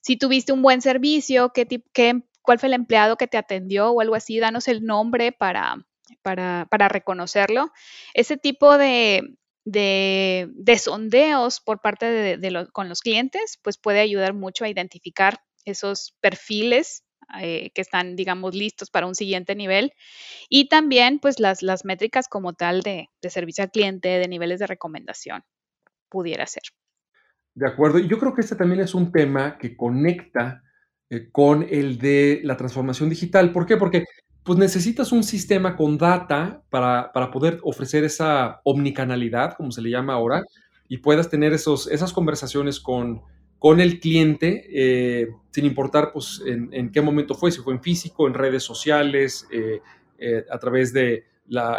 si 0.00 0.16
tuviste 0.16 0.52
un 0.52 0.62
buen 0.62 0.82
servicio, 0.82 1.52
¿qué, 1.54 1.66
qué, 1.92 2.22
cuál 2.42 2.58
fue 2.58 2.66
el 2.66 2.74
empleado 2.74 3.16
que 3.16 3.28
te 3.28 3.38
atendió 3.38 3.90
o 3.90 4.00
algo 4.00 4.16
así, 4.16 4.38
danos 4.40 4.66
el 4.68 4.84
nombre 4.84 5.30
para 5.30 5.76
para, 6.22 6.88
reconocerlo. 6.88 7.72
Ese 8.14 8.36
tipo 8.36 8.78
de, 8.78 9.36
de, 9.64 10.78
sondeos 10.78 11.60
por 11.60 11.80
parte 11.80 12.06
de, 12.38 12.68
con 12.72 12.88
los 12.88 13.00
clientes, 13.00 13.58
pues 13.62 13.78
puede 13.78 14.00
ayudar 14.00 14.34
mucho 14.34 14.64
a 14.64 14.68
identificar 14.68 15.40
esos 15.64 16.16
perfiles 16.20 17.04
eh, 17.40 17.70
que 17.74 17.80
están, 17.80 18.16
digamos, 18.16 18.54
listos 18.54 18.90
para 18.90 19.06
un 19.06 19.14
siguiente 19.14 19.54
nivel. 19.54 19.92
Y 20.48 20.68
también, 20.68 21.18
pues, 21.18 21.40
las, 21.40 21.62
las 21.62 21.84
métricas 21.84 22.28
como 22.28 22.52
tal 22.52 22.82
de, 22.82 23.08
servicio 23.22 23.64
al 23.64 23.70
cliente, 23.70 24.08
de 24.08 24.28
niveles 24.28 24.58
de 24.58 24.66
recomendación, 24.66 25.42
pudiera 26.08 26.46
ser. 26.46 26.64
De 27.54 27.66
acuerdo. 27.66 27.98
Y 27.98 28.08
yo 28.08 28.18
creo 28.18 28.34
que 28.34 28.42
este 28.42 28.56
también 28.56 28.80
es 28.80 28.94
un 28.94 29.12
tema 29.12 29.56
que 29.58 29.76
conecta 29.76 30.62
eh, 31.10 31.30
con 31.30 31.66
el 31.70 31.98
de 31.98 32.40
la 32.44 32.56
transformación 32.56 33.08
digital. 33.08 33.52
¿Por 33.52 33.66
qué? 33.66 33.76
Porque 33.76 34.04
pues 34.44 34.58
necesitas 34.58 35.12
un 35.12 35.22
sistema 35.22 35.76
con 35.76 35.96
data 35.98 36.62
para, 36.68 37.12
poder 37.30 37.60
ofrecer 37.62 38.04
esa 38.04 38.60
omnicanalidad, 38.64 39.54
como 39.56 39.70
se 39.70 39.82
le 39.82 39.90
llama 39.90 40.14
ahora, 40.14 40.42
y 40.88 40.98
puedas 40.98 41.30
tener 41.30 41.52
esos, 41.52 41.86
esas 41.86 42.12
conversaciones 42.12 42.80
con, 42.80 43.22
con 43.58 43.80
el 43.80 44.00
cliente, 44.00 44.66
eh, 44.72 45.28
sin 45.52 45.64
importar 45.64 46.12
pues, 46.12 46.42
en, 46.44 46.90
qué 46.90 47.00
momento 47.00 47.34
fue, 47.34 47.52
si 47.52 47.60
fue 47.60 47.72
en 47.72 47.82
físico, 47.82 48.26
en 48.26 48.34
redes 48.34 48.64
sociales, 48.64 49.46
eh, 49.52 49.80
eh, 50.18 50.44
a 50.50 50.58
través 50.58 50.92
del 50.92 51.24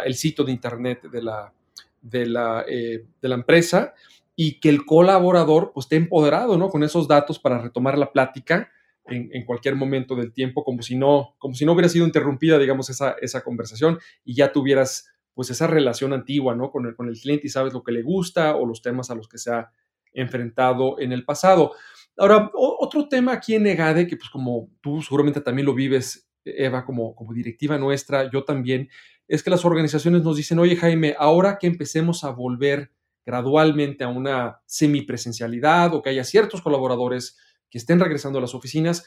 el 0.04 0.14
sitio 0.14 0.44
de 0.44 0.52
internet 0.52 1.02
de 1.02 1.22
la, 1.22 1.52
de 2.00 2.26
la, 2.26 2.64
de 2.64 3.28
la 3.28 3.34
empresa, 3.34 3.92
y 4.36 4.58
que 4.58 4.68
el 4.68 4.84
colaborador 4.86 5.72
pues, 5.74 5.84
esté 5.84 5.96
empoderado 5.96 6.56
¿no? 6.56 6.68
con 6.68 6.82
esos 6.82 7.06
datos 7.06 7.38
para 7.38 7.58
retomar 7.58 7.98
la 7.98 8.10
plática 8.10 8.70
en, 9.06 9.44
cualquier 9.44 9.76
momento 9.76 10.16
del 10.16 10.32
tiempo, 10.32 10.64
como 10.64 10.82
si 10.82 10.96
no, 10.96 11.34
como 11.38 11.54
si 11.54 11.64
no 11.64 11.72
hubiera 11.72 11.88
sido 11.88 12.06
interrumpida, 12.06 12.58
digamos, 12.58 12.88
esa, 12.90 13.16
esa 13.20 13.42
conversación 13.42 13.98
y 14.24 14.34
ya 14.34 14.52
tuvieras 14.52 15.10
pues 15.34 15.50
esa 15.50 15.66
relación 15.66 16.12
antigua, 16.12 16.54
¿no? 16.54 16.70
Con 16.70 16.86
el, 16.86 16.94
con 16.94 17.08
el 17.08 17.18
cliente 17.18 17.46
y 17.46 17.50
sabes 17.50 17.72
lo 17.72 17.82
que 17.82 17.92
le 17.92 18.02
gusta 18.02 18.56
o 18.56 18.66
los 18.66 18.82
temas 18.82 19.10
a 19.10 19.14
los 19.14 19.28
que 19.28 19.38
se 19.38 19.52
ha 19.52 19.70
enfrentado 20.12 20.98
en 21.00 21.12
el 21.12 21.24
pasado. 21.24 21.72
Ahora, 22.16 22.50
otro 22.54 23.08
tema 23.08 23.32
aquí 23.32 23.54
en 23.54 23.66
EGADE, 23.66 24.06
que 24.06 24.16
pues 24.16 24.30
como 24.30 24.70
tú 24.80 25.02
seguramente 25.02 25.40
también 25.40 25.66
lo 25.66 25.74
vives, 25.74 26.28
Eva, 26.44 26.84
como, 26.84 27.14
como 27.14 27.32
directiva 27.32 27.76
nuestra, 27.78 28.30
yo 28.30 28.44
también, 28.44 28.88
es 29.26 29.42
que 29.42 29.50
las 29.50 29.64
organizaciones 29.64 30.22
nos 30.22 30.36
dicen, 30.36 30.58
oye 30.58 30.76
Jaime, 30.76 31.16
ahora 31.18 31.58
que 31.58 31.66
empecemos 31.66 32.22
a 32.22 32.30
volver 32.30 32.92
gradualmente 33.26 34.04
a 34.04 34.08
una 34.08 34.60
semipresencialidad 34.66 35.94
o 35.94 36.02
que 36.02 36.10
haya 36.10 36.24
ciertos 36.24 36.60
colaboradores 36.60 37.38
que 37.74 37.78
estén 37.78 37.98
regresando 37.98 38.38
a 38.38 38.40
las 38.40 38.54
oficinas, 38.54 39.04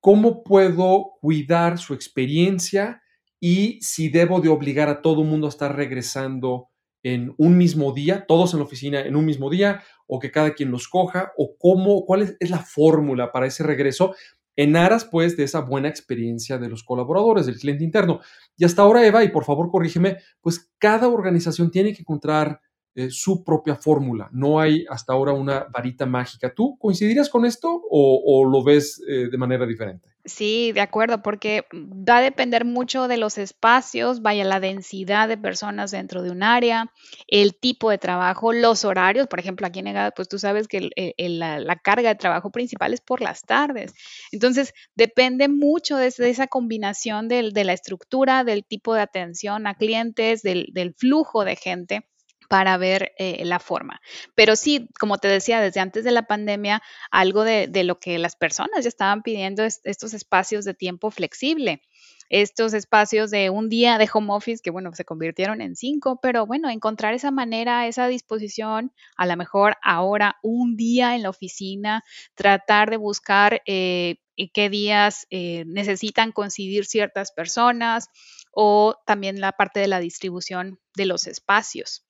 ¿cómo 0.00 0.42
puedo 0.42 1.12
cuidar 1.20 1.78
su 1.78 1.94
experiencia 1.94 3.02
y 3.38 3.78
si 3.82 4.08
debo 4.08 4.40
de 4.40 4.48
obligar 4.48 4.88
a 4.88 5.00
todo 5.00 5.22
el 5.22 5.28
mundo 5.28 5.46
a 5.46 5.50
estar 5.50 5.76
regresando 5.76 6.70
en 7.04 7.32
un 7.38 7.56
mismo 7.56 7.92
día, 7.92 8.26
todos 8.26 8.52
en 8.52 8.58
la 8.58 8.64
oficina 8.64 9.00
en 9.00 9.14
un 9.14 9.24
mismo 9.24 9.48
día, 9.48 9.84
o 10.08 10.18
que 10.18 10.32
cada 10.32 10.54
quien 10.54 10.72
los 10.72 10.88
coja, 10.88 11.30
o 11.36 11.54
cómo, 11.56 12.04
cuál 12.04 12.22
es, 12.22 12.36
es 12.40 12.50
la 12.50 12.58
fórmula 12.58 13.30
para 13.30 13.46
ese 13.46 13.62
regreso 13.62 14.12
en 14.56 14.74
aras 14.74 15.04
pues 15.04 15.36
de 15.36 15.44
esa 15.44 15.60
buena 15.60 15.86
experiencia 15.88 16.58
de 16.58 16.68
los 16.68 16.82
colaboradores, 16.82 17.46
del 17.46 17.60
cliente 17.60 17.84
interno. 17.84 18.22
Y 18.56 18.64
hasta 18.64 18.82
ahora, 18.82 19.06
Eva, 19.06 19.22
y 19.22 19.28
por 19.28 19.44
favor 19.44 19.70
corrígeme, 19.70 20.16
pues 20.40 20.68
cada 20.78 21.06
organización 21.06 21.70
tiene 21.70 21.92
que 21.92 22.00
encontrar 22.00 22.60
eh, 22.94 23.08
su 23.10 23.44
propia 23.44 23.76
fórmula. 23.76 24.28
No 24.32 24.58
hay 24.58 24.84
hasta 24.90 25.12
ahora 25.12 25.32
una 25.32 25.66
varita 25.72 26.06
mágica. 26.06 26.52
¿Tú 26.52 26.76
coincidirías 26.76 27.28
con 27.28 27.44
esto 27.46 27.82
o, 27.88 28.44
lo 28.44 28.64
ves 28.64 29.00
eh, 29.08 29.28
de 29.30 29.38
manera 29.38 29.64
diferente? 29.64 30.08
Sí, 30.24 30.72
de 30.72 30.80
acuerdo, 30.80 31.22
porque 31.22 31.64
va 31.72 32.18
a 32.18 32.20
depender 32.20 32.64
mucho 32.64 33.08
de 33.08 33.16
los 33.16 33.38
espacios, 33.38 34.20
vaya 34.20 34.44
la 34.44 34.60
densidad 34.60 35.28
de 35.28 35.38
personas 35.38 35.92
dentro 35.92 36.22
de 36.22 36.30
un 36.30 36.42
área, 36.42 36.92
el 37.26 37.54
tipo 37.54 37.90
de 37.90 37.98
trabajo, 37.98 38.52
los 38.52 38.84
horarios. 38.84 39.28
Por 39.28 39.38
ejemplo, 39.38 39.66
aquí 39.66 39.78
en 39.78 39.86
Egada, 39.86 40.10
pues 40.10 40.28
tú 40.28 40.38
sabes 40.38 40.68
que 40.68 40.90
la, 41.16 41.76
carga 41.76 42.10
de 42.10 42.16
trabajo 42.16 42.50
principal 42.50 42.92
es 42.92 43.00
por 43.00 43.22
las 43.22 43.42
tardes. 43.42 43.94
Entonces, 44.30 44.74
depende 44.94 45.48
mucho 45.48 45.96
de, 45.96 46.08
esa 46.08 46.48
combinación 46.48 47.28
de 47.28 47.64
la 47.64 47.72
estructura, 47.72 48.44
del 48.44 48.64
tipo 48.64 48.94
de 48.94 49.02
atención 49.02 49.66
a 49.66 49.74
clientes, 49.74 50.42
del 50.42 50.94
flujo 50.98 51.44
de 51.44 51.56
gente 51.56 52.09
para 52.50 52.76
ver 52.78 53.12
eh, 53.16 53.44
la 53.44 53.60
forma. 53.60 54.00
Pero 54.34 54.56
sí, 54.56 54.88
como 54.98 55.18
te 55.18 55.28
decía, 55.28 55.60
desde 55.60 55.78
antes 55.78 56.02
de 56.02 56.10
la 56.10 56.26
pandemia, 56.26 56.82
algo 57.12 57.44
de, 57.44 57.70
lo 57.84 58.00
que 58.00 58.18
las 58.18 58.34
personas 58.34 58.82
ya 58.82 58.88
estaban 58.88 59.22
pidiendo 59.22 59.62
es 59.62 59.80
estos 59.84 60.14
espacios 60.14 60.64
de 60.64 60.74
tiempo 60.74 61.12
flexible 61.12 61.80
estos 62.28 62.74
espacios 62.74 63.32
de 63.32 63.50
un 63.50 63.68
día 63.68 63.98
de 63.98 64.08
home 64.12 64.32
office 64.32 64.62
que, 64.62 64.70
bueno, 64.70 64.94
se 64.94 65.04
convirtieron 65.04 65.60
en 65.60 65.74
cinco, 65.74 66.20
pero 66.22 66.46
bueno, 66.46 66.70
encontrar 66.70 67.12
esa 67.12 67.32
manera, 67.32 67.88
esa 67.88 68.06
disposición, 68.06 68.92
a 69.16 69.26
lo 69.26 69.36
mejor 69.36 69.74
ahora 69.82 70.36
un 70.44 70.76
día 70.76 71.16
en 71.16 71.22
la 71.22 71.30
oficina, 71.30 72.04
tratar 72.36 72.88
de 72.88 72.98
buscar 72.98 73.62
eh, 73.66 74.18
qué 74.54 74.70
días 74.70 75.26
eh, 75.30 75.64
necesitan 75.66 76.30
coincidir 76.30 76.84
ciertas 76.84 77.32
personas 77.32 78.08
o 78.52 78.96
también 79.06 79.40
la 79.40 79.52
parte 79.52 79.80
de 79.80 79.88
la 79.88 80.00
distribución 80.00 80.80
de 80.94 81.06
los 81.06 81.26
espacios. 81.26 82.04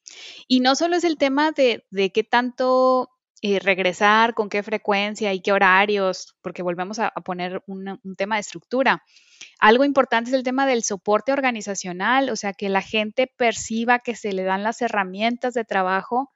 Y 0.48 0.60
no 0.60 0.74
solo 0.74 0.96
es 0.96 1.04
el 1.04 1.16
tema 1.16 1.52
de, 1.52 1.84
qué 2.12 2.24
tanto 2.24 3.10
eh, 3.42 3.58
regresar, 3.58 4.34
con 4.34 4.48
qué 4.48 4.62
frecuencia 4.62 5.32
y 5.32 5.40
qué 5.40 5.52
horarios, 5.52 6.36
porque 6.42 6.62
volvemos 6.62 6.98
a, 6.98 7.10
poner 7.10 7.62
un, 7.66 8.00
tema 8.16 8.36
de 8.36 8.40
estructura. 8.40 9.04
Algo 9.58 9.84
importante 9.84 10.30
es 10.30 10.36
el 10.36 10.42
tema 10.42 10.66
del 10.66 10.82
soporte 10.82 11.32
organizacional, 11.32 12.30
o 12.30 12.36
sea, 12.36 12.52
que 12.52 12.68
la 12.68 12.82
gente 12.82 13.26
perciba 13.26 13.98
que 14.00 14.16
se 14.16 14.32
le 14.32 14.42
dan 14.42 14.62
las 14.62 14.82
herramientas 14.82 15.54
de 15.54 15.64
trabajo 15.64 16.30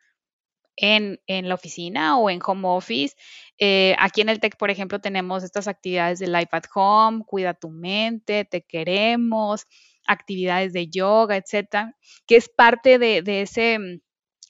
en, 0.77 1.21
la 1.27 1.55
oficina 1.55 2.19
o 2.19 2.31
en 2.31 2.41
home 2.45 2.69
office. 2.69 3.17
Eh, 3.59 3.95
aquí 3.99 4.21
en 4.21 4.29
el 4.29 4.41
TEC, 4.41 4.57
por 4.57 4.71
ejemplo, 4.71 5.01
tenemos 5.01 5.45
estas 5.45 5.69
actividades 5.69 6.19
de 6.19 6.27
Life 6.27 6.49
at 6.53 6.65
Home, 6.75 7.25
Cuida 7.27 7.55
tu 7.55 7.71
mente, 7.71 8.45
Te 8.45 8.63
queremos, 8.63 9.67
actividades 10.07 10.73
de 10.73 10.89
yoga, 10.89 11.37
etcétera, 11.37 11.97
que 12.27 12.37
es 12.37 12.49
parte 12.49 12.99
de, 12.99 13.23
ese, 13.43 13.79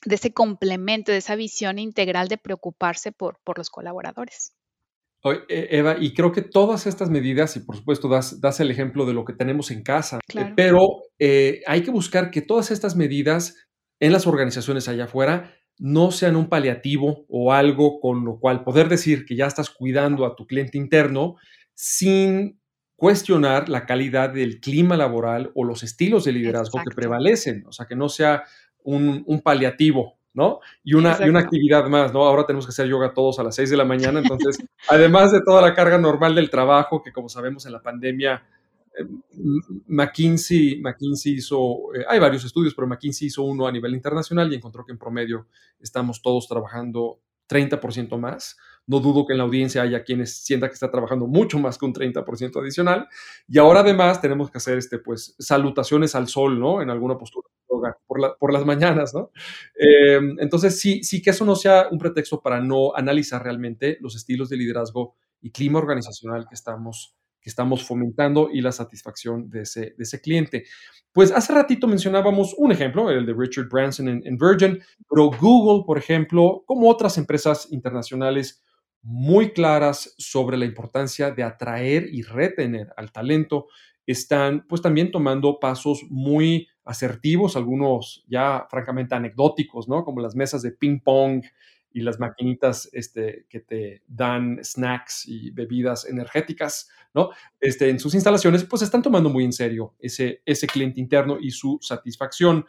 de 0.05 0.15
ese 0.15 0.33
complemento, 0.33 1.13
de 1.13 1.19
esa 1.19 1.37
visión 1.37 1.79
integral 1.79 2.29
de 2.29 2.39
preocuparse 2.39 3.13
por, 3.13 3.41
por 3.45 3.59
los 3.59 3.71
colaboradores. 3.71 4.55
E, 5.49 5.69
Eva, 5.79 5.97
y 5.99 6.13
creo 6.13 6.33
que 6.33 6.43
todas 6.43 6.87
estas 6.87 7.09
medidas, 7.09 7.57
y 7.57 7.61
por 7.61 7.77
supuesto 7.77 8.09
das, 8.09 8.41
das 8.41 8.61
el 8.61 8.71
ejemplo 8.71 9.07
de 9.07 9.15
lo 9.15 9.25
que 9.25 9.33
tenemos 9.33 9.71
en 9.71 9.83
casa, 9.83 10.19
eh, 10.35 10.53
pero 10.55 10.81
eh, 11.19 11.63
hay 11.67 11.83
que 11.83 11.91
buscar 11.91 12.31
que 12.31 12.43
todas 12.43 12.71
estas 12.71 12.95
medidas 12.95 13.57
en 14.01 14.13
las 14.13 14.27
organizaciones 14.27 14.87
allá 14.89 15.05
afuera 15.05 15.55
no 15.79 16.11
sean 16.11 16.37
un 16.37 16.49
paliativo 16.49 17.25
o 17.29 17.53
algo 17.53 18.01
con 18.01 18.25
lo 18.25 18.39
cual 18.39 18.65
poder 18.65 18.89
decir 18.89 19.25
que 19.25 19.35
ya 19.35 19.47
estás 19.47 19.71
cuidando 19.71 20.27
a 20.27 20.37
tu 20.37 20.47
cliente 20.47 20.79
interno 20.79 21.37
sin 21.75 22.61
cuestionar 23.05 23.69
la 23.69 23.85
calidad 23.85 24.31
del 24.31 24.61
clima 24.61 24.97
laboral 24.97 25.53
o 25.55 25.63
los 25.63 25.83
estilos 25.83 26.25
de 26.25 26.33
liderazgo 26.33 26.81
que 26.83 26.95
prevalecen, 26.95 27.63
o 27.67 27.71
sea, 27.71 27.85
que 27.85 27.95
no 27.95 28.09
sea 28.09 28.45
un, 28.83 29.43
paliativo, 29.45 30.17
¿no? 30.33 30.61
Y 30.83 30.95
una, 30.95 31.19
y 31.21 31.29
una, 31.29 31.41
actividad 31.41 31.87
más, 31.89 32.15
¿no? 32.15 32.25
Ahora 32.25 32.47
tenemos 32.47 32.65
que 32.65 32.71
hacer 32.71 32.87
yoga 32.87 33.13
todos 33.13 33.39
a 33.39 33.43
las 33.43 33.57
6 33.57 33.69
de 33.69 33.77
la 33.77 33.85
mañana, 33.85 34.21
entonces, 34.21 34.57
además 34.89 35.33
de 35.33 35.43
toda 35.43 35.61
la 35.61 35.75
carga 35.75 35.99
normal 35.99 36.35
del 36.35 36.49
trabajo, 36.49 37.03
que 37.03 37.13
como 37.13 37.29
sabemos 37.29 37.67
en 37.67 37.73
la 37.73 37.83
pandemia, 37.83 38.43
eh, 38.99 39.05
McKinsey, 39.89 40.81
McKinsey 40.81 41.35
hizo, 41.35 41.95
eh, 41.95 42.07
hay 42.09 42.19
varios 42.19 42.47
estudios, 42.47 42.75
pero 42.75 42.87
McKinsey 42.87 43.29
hizo 43.29 43.43
uno 43.43 43.67
a 43.67 43.73
nivel 43.73 43.93
internacional 43.93 44.51
y 44.51 44.57
encontró 44.57 44.83
que 44.83 44.93
en 44.93 44.99
promedio 44.99 45.47
estamos 45.79 46.23
todos 46.23 46.49
trabajando 46.49 47.21
30% 47.51 48.19
más. 48.19 48.57
No 48.87 49.01
dudo 49.01 49.27
que 49.27 49.33
en 49.33 49.39
la 49.39 49.45
audiencia 49.45 49.83
haya 49.83 50.05
quienes 50.05 50.45
sientan 50.45 50.69
que 50.69 50.75
está 50.75 50.91
trabajando 50.91 51.27
mucho 51.27 51.59
más 51.59 51.79
que 51.79 51.87
un 51.87 51.95
30% 51.95 52.61
adicional. 52.61 53.09
Y 53.49 53.59
ahora 53.59 53.81
además 53.81 54.21
tenemos 54.21 54.51
que 54.51 54.59
hacer 54.59 54.79
este, 54.79 54.99
pues, 54.99 55.35
salutaciones 55.39 56.15
al 56.15 56.29
sol, 56.29 56.59
¿no? 56.59 56.83
En 56.83 56.91
alguna 56.91 57.17
postura 57.17 57.49
por, 58.07 58.39
por 58.39 58.53
las 58.53 58.65
mañanas, 58.65 59.15
¿no? 59.15 59.31
Eh, 59.79 60.21
entonces, 60.39 60.79
sí, 60.81 61.03
sí 61.03 61.23
que 61.23 61.31
eso 61.31 61.45
no 61.45 61.57
sea 61.57 61.89
un 61.91 61.99
pretexto 61.99 62.41
para 62.41 62.61
no 62.61 62.95
analizar 62.95 63.43
realmente 63.43 63.99
los 64.01 64.15
estilos 64.17 64.49
de 64.49 64.57
liderazgo 64.57 65.15
y 65.41 65.51
clima 65.51 65.79
organizacional 65.79 66.47
que 66.49 66.55
estamos, 66.55 67.17
que 67.41 67.51
estamos 67.51 67.85
fomentando 67.85 68.49
y 68.53 68.61
la 68.61 68.73
satisfacción 68.73 69.51
de 69.51 69.63
ese, 69.63 69.81
de 69.97 70.03
ese 70.03 70.21
cliente. 70.21 70.65
Pues 71.13 71.31
hace 71.31 71.53
ratito 71.53 71.87
mencionábamos 71.87 72.55
un 72.57 72.73
ejemplo, 72.73 73.11
el 73.11 73.27
de 73.27 73.35
Richard 73.37 73.69
Branson 73.69 74.09
en 74.09 74.37
Virgin, 74.37 74.81
pero 75.09 75.31
Google, 75.31 75.85
por 75.87 75.99
ejemplo, 75.99 76.65
como 76.67 76.89
otras 76.89 77.19
empresas 77.19 77.69
internacionales, 77.71 78.65
muy 79.05 79.53
claras 79.53 80.15
sobre 80.17 80.57
la 80.57 80.65
importancia 80.65 81.31
de 81.31 81.43
atraer 81.43 82.09
y 82.11 82.23
retener 82.23 82.93
al 82.97 83.13
talento, 83.13 83.67
están 84.07 84.67
pues 84.67 84.81
también 84.81 85.11
tomando 85.11 85.61
pasos 85.61 86.05
muy 86.09 86.69
asertivos, 86.85 87.57
algunos 87.57 88.25
ya 88.29 88.67
francamente 88.71 89.15
anecdóticos, 89.15 89.89
¿no? 89.89 90.05
Como 90.05 90.21
las 90.21 90.35
mesas 90.35 90.63
de 90.63 90.73
ping 90.73 91.01
pong 91.01 91.45
y 91.93 92.01
las 92.01 92.19
maquinitas 92.19 92.89
este, 92.93 93.47
que 93.49 93.61
te 93.61 94.03
dan 94.09 94.59
snacks 94.63 95.29
y 95.29 95.51
bebidas 95.51 96.07
energéticas, 96.07 96.89
¿no? 97.15 97.31
Este, 97.61 97.91
en 97.91 98.01
sus 98.01 98.15
instalaciones, 98.15 98.65
pues 98.65 98.83
están 98.83 99.03
tomando 99.03 99.29
muy 99.29 99.45
en 99.45 99.53
serio 99.53 99.95
ese, 99.99 100.43
ese 100.47 100.67
cliente 100.67 101.01
interno 101.01 101.39
y 101.41 101.51
su 101.51 101.79
satisfacción. 101.81 102.65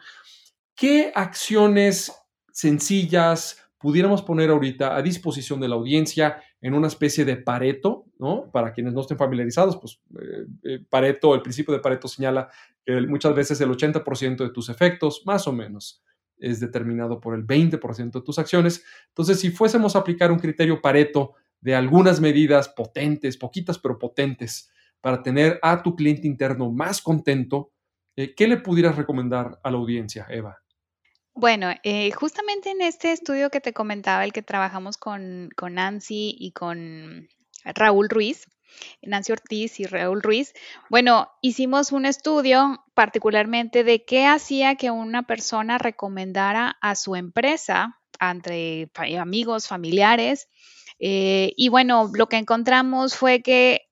¿Qué 0.74 1.12
acciones 1.14 2.12
sencillas, 2.52 3.65
pudiéramos 3.78 4.22
poner 4.22 4.50
ahorita 4.50 4.96
a 4.96 5.02
disposición 5.02 5.60
de 5.60 5.68
la 5.68 5.74
audiencia 5.74 6.42
en 6.60 6.74
una 6.74 6.88
especie 6.88 7.24
de 7.24 7.36
Pareto, 7.36 8.06
¿no? 8.18 8.50
Para 8.50 8.72
quienes 8.72 8.94
no 8.94 9.02
estén 9.02 9.18
familiarizados, 9.18 9.76
pues 9.76 10.00
eh, 10.20 10.46
eh, 10.64 10.84
Pareto, 10.88 11.34
el 11.34 11.42
principio 11.42 11.74
de 11.74 11.80
Pareto 11.80 12.08
señala 12.08 12.48
que 12.84 13.00
muchas 13.02 13.34
veces 13.34 13.60
el 13.60 13.70
80% 13.70 14.36
de 14.38 14.50
tus 14.50 14.68
efectos, 14.68 15.22
más 15.26 15.46
o 15.46 15.52
menos, 15.52 16.02
es 16.38 16.60
determinado 16.60 17.20
por 17.20 17.34
el 17.34 17.46
20% 17.46 18.12
de 18.12 18.20
tus 18.22 18.38
acciones. 18.38 18.84
Entonces, 19.08 19.40
si 19.40 19.50
fuésemos 19.50 19.96
a 19.96 20.00
aplicar 20.00 20.30
un 20.30 20.38
criterio 20.38 20.80
Pareto 20.80 21.34
de 21.60 21.74
algunas 21.74 22.20
medidas 22.20 22.68
potentes, 22.68 23.36
poquitas 23.36 23.78
pero 23.78 23.98
potentes, 23.98 24.70
para 25.00 25.22
tener 25.22 25.58
a 25.62 25.82
tu 25.82 25.94
cliente 25.94 26.26
interno 26.26 26.70
más 26.70 27.00
contento, 27.00 27.72
eh, 28.16 28.34
¿qué 28.34 28.48
le 28.48 28.56
pudieras 28.56 28.96
recomendar 28.96 29.60
a 29.62 29.70
la 29.70 29.76
audiencia, 29.76 30.26
Eva? 30.30 30.58
Bueno, 31.38 31.68
eh, 31.82 32.12
justamente 32.12 32.70
en 32.70 32.80
este 32.80 33.12
estudio 33.12 33.50
que 33.50 33.60
te 33.60 33.74
comentaba, 33.74 34.24
el 34.24 34.32
que 34.32 34.40
trabajamos 34.40 34.96
con, 34.96 35.50
Nancy 35.70 36.34
y 36.38 36.52
con 36.52 37.28
Raúl 37.62 38.08
Ruiz, 38.08 38.46
Nancy 39.02 39.32
Ortiz 39.32 39.78
y 39.78 39.84
Raúl 39.84 40.22
Ruiz, 40.22 40.54
bueno, 40.88 41.30
hicimos 41.42 41.92
un 41.92 42.06
estudio 42.06 42.82
particularmente 42.94 43.84
de 43.84 44.02
qué 44.06 44.24
hacía 44.24 44.76
que 44.76 44.90
una 44.90 45.26
persona 45.26 45.76
recomendara 45.76 46.78
a 46.80 46.94
su 46.94 47.16
empresa 47.16 48.00
entre 48.18 48.88
amigos, 49.18 49.68
familiares. 49.68 50.48
Eh, 50.98 51.52
y 51.54 51.68
bueno, 51.68 52.10
lo 52.14 52.30
que 52.30 52.38
encontramos 52.38 53.14
fue 53.14 53.42
que 53.42 53.82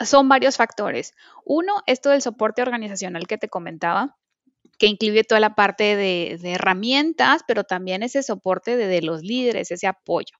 son 0.00 0.28
varios 0.28 0.56
factores. 0.56 1.14
Uno, 1.44 1.84
esto 1.86 2.10
del 2.10 2.22
soporte 2.22 2.60
organizacional 2.60 3.28
que 3.28 3.38
te 3.38 3.48
comentaba 3.48 4.16
que 4.82 4.88
incluye 4.88 5.22
toda 5.22 5.38
la 5.38 5.54
parte 5.54 5.94
de, 5.94 6.36
herramientas, 6.42 7.42
pero 7.46 7.62
también 7.62 8.02
ese 8.02 8.24
soporte 8.24 8.76
de, 8.76 9.00
los 9.00 9.22
líderes, 9.22 9.70
ese 9.70 9.86
apoyo. 9.86 10.34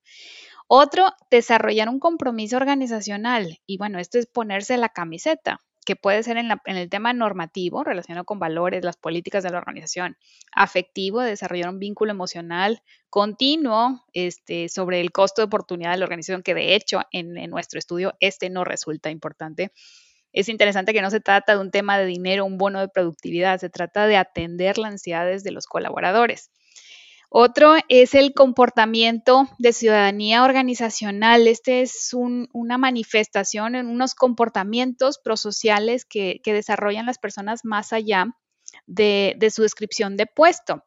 Otro, 0.66 1.12
desarrollar 1.30 1.88
un 1.88 2.00
compromiso 2.00 2.56
organizacional. 2.56 3.60
Y 3.68 3.78
bueno, 3.78 4.00
esto 4.00 4.18
es 4.18 4.26
ponerse 4.26 4.76
la 4.78 4.88
camiseta, 4.88 5.60
que 5.86 5.94
puede 5.94 6.24
ser 6.24 6.38
en, 6.38 6.50
el 6.64 6.90
tema 6.90 7.12
normativo, 7.12 7.84
relacionado 7.84 8.24
con 8.24 8.40
valores, 8.40 8.84
las 8.84 8.96
políticas 8.96 9.44
de 9.44 9.50
la 9.50 9.58
organización, 9.58 10.16
afectivo, 10.50 11.20
desarrollar 11.20 11.68
un 11.68 11.78
vínculo 11.78 12.10
emocional 12.10 12.82
continuo 13.10 14.04
este, 14.12 14.68
sobre 14.68 15.00
el 15.00 15.12
costo 15.12 15.42
de 15.42 15.46
oportunidad 15.46 15.92
de 15.92 15.98
la 15.98 16.04
organización, 16.04 16.42
que 16.42 16.54
de 16.54 16.74
hecho 16.74 17.02
en 17.12 17.32
nuestro 17.48 17.78
estudio 17.78 18.14
este 18.18 18.50
no 18.50 18.64
resulta 18.64 19.08
importante 19.08 19.70
es 20.32 20.48
interesante 20.48 20.92
que 20.92 21.02
no 21.02 21.10
se 21.10 21.20
trata 21.20 21.54
de 21.54 21.60
un 21.60 21.70
tema 21.70 21.98
de 21.98 22.06
dinero, 22.06 22.44
un 22.44 22.58
bono 22.58 22.80
de 22.80 22.88
productividad, 22.88 23.60
se 23.60 23.70
trata 23.70 24.06
de 24.06 24.16
atender 24.16 24.78
las 24.78 24.92
necesidades 24.92 25.44
de 25.44 25.52
los 25.52 25.66
colaboradores. 25.66 26.50
Otro 27.34 27.76
es 27.88 28.14
el 28.14 28.34
comportamiento 28.34 29.48
de 29.58 29.72
ciudadanía 29.72 30.44
organizacional. 30.44 31.48
Este 31.48 31.80
es 31.80 32.10
una 32.12 32.76
manifestación 32.76 33.74
en 33.74 33.86
unos 33.86 34.14
comportamientos 34.14 35.18
prosociales 35.18 36.04
que, 36.04 36.40
desarrollan 36.44 37.06
las 37.06 37.18
personas 37.18 37.60
más 37.64 37.94
allá 37.94 38.26
de 38.86 39.50
su 39.50 39.62
descripción 39.62 40.18
de 40.18 40.26
puesto 40.26 40.84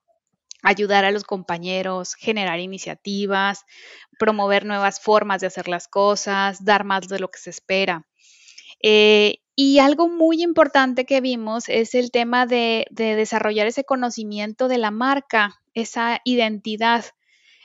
ayudar 0.65 1.05
a 1.05 1.11
los 1.11 1.23
compañeros, 1.23 2.15
generar 2.15 2.59
iniciativas, 2.59 3.65
promover 4.17 4.65
nuevas 4.65 4.99
formas 4.99 5.41
de 5.41 5.47
hacer 5.47 5.67
las 5.67 5.87
cosas, 5.87 6.65
dar 6.65 6.83
más 6.83 7.07
de 7.07 7.19
lo 7.19 7.29
que 7.29 7.37
se 7.37 7.51
espera. 7.51 8.07
Eh, 8.87 9.37
y 9.55 9.79
algo 9.79 10.09
muy 10.09 10.43
importante 10.43 11.05
que 11.05 11.19
vimos 11.19 11.69
es 11.69 11.95
el 11.95 12.11
tema 12.11 12.45
de, 12.45 12.85
desarrollar 12.91 13.65
ese 13.65 13.83
conocimiento 13.83 14.67
de 14.67 14.77
la 14.77 14.91
marca, 14.91 15.59
esa 15.73 16.21
identidad. 16.23 17.03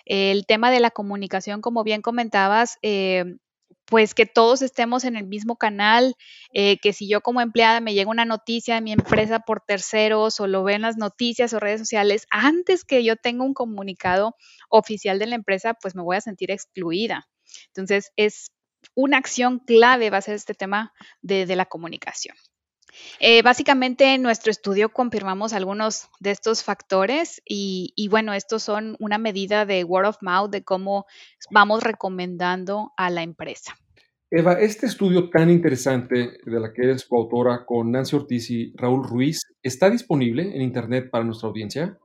El 0.07 0.47
tema 0.47 0.71
de 0.71 0.81
la 0.81 0.91
comunicación, 0.91 1.61
como 1.61 1.85
bien 1.85 2.01
comentabas, 2.01 2.79
eh, 2.81 3.37
pues 3.85 4.15
que 4.15 4.25
todos 4.25 4.63
estemos 4.63 5.05
en 5.05 5.15
el 5.15 5.27
mismo 5.27 5.57
canal, 5.57 6.15
eh, 6.55 6.79
que 6.79 6.95
si 6.95 7.07
yo 7.07 7.21
como 7.21 7.43
empleada 7.43 7.81
me 7.81 7.93
llega 7.93 8.11
una 8.11 8.25
noticia 8.25 8.77
de 8.77 8.81
mi 8.81 8.93
empresa 8.93 9.41
por 9.41 9.61
terceros 9.61 10.41
o 10.41 10.47
lo 10.47 10.65
ven 10.65 10.81
las 10.81 10.97
noticias 10.97 11.53
o 11.53 11.61
redes 11.61 11.81
sociales, 11.81 12.27
antes 12.31 12.83
que 12.83 13.05
yo 13.05 13.17
tenga 13.17 13.45
un 13.45 13.53
comunicado 13.53 14.37
oficial 14.71 15.19
de 15.19 15.27
la 15.27 15.35
empresa, 15.35 15.75
pues 15.75 15.95
me 15.95 16.03
voy 16.03 16.17
a 16.17 16.23
sentir 16.23 16.51
excluida. 16.51 17.29
Entonces, 17.75 18.11
es 18.17 18.53
una 18.95 19.19
acción 19.19 19.59
clave 19.61 20.11
va 20.11 20.19
a 20.19 20.23
ser 20.23 20.35
este 20.35 20.55
tema 20.55 20.93
de, 21.23 21.47
la 21.55 21.67
comunicación. 21.67 22.37
Eh, 23.21 23.43
básicamente 23.43 24.15
en 24.15 24.23
nuestro 24.23 24.51
estudio 24.51 24.89
confirmamos 24.89 25.53
algunos 25.53 26.09
de 26.19 26.33
estos 26.33 26.65
factores 26.65 27.41
y, 27.45 27.93
y, 27.95 28.09
bueno, 28.09 28.35
estos 28.35 28.63
son 28.63 28.97
una 28.99 29.19
medida 29.19 29.65
de 29.65 29.85
word 29.85 30.09
of 30.09 30.17
mouth 30.23 30.51
de 30.51 30.65
cómo 30.65 31.07
vamos 31.51 31.83
recomendando 31.83 32.93
a 32.97 33.11
la 33.11 33.23
empresa. 33.23 33.77
Eva, 34.33 34.61
este 34.61 34.87
estudio 34.87 35.29
tan 35.29 35.51
interesante 35.51 36.39
de 36.45 36.61
la 36.61 36.73
que 36.73 36.83
eres 36.83 37.05
coautora 37.05 37.65
con 37.67 37.91
Nancy 37.91 38.15
Ortiz 38.15 38.49
y 38.51 38.73
Raúl 38.77 39.03
Ruiz, 39.03 39.41
¿está 39.61 39.91
disponible 39.91 40.55
en 40.55 40.63
Internet 40.63 41.11
para 41.11 41.25
nuestra 41.25 41.49
audiencia? 41.49 41.99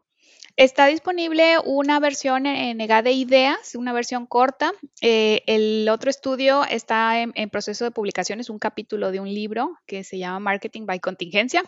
Está 0.58 0.88
disponible 0.88 1.58
una 1.66 2.00
versión 2.00 2.46
en 2.46 2.80
EGA 2.80 3.02
de 3.02 3.12
ideas, 3.12 3.76
una 3.76 3.92
versión 3.92 4.26
corta. 4.26 4.72
Eh, 5.02 5.42
el 5.48 5.90
otro 5.90 6.10
estudio 6.10 6.64
está 6.64 7.22
en, 7.22 7.50
proceso 7.50 7.84
de 7.84 7.92
publicación, 7.92 8.40
es 8.40 8.50
un 8.50 8.58
capítulo 8.58 9.12
de 9.12 9.20
un 9.20 9.28
libro 9.28 9.78
que 9.86 10.06
se 10.06 10.18
llama 10.18 10.40
Marketing 10.40 10.86
by 10.86 11.02
Contingencia, 11.02 11.62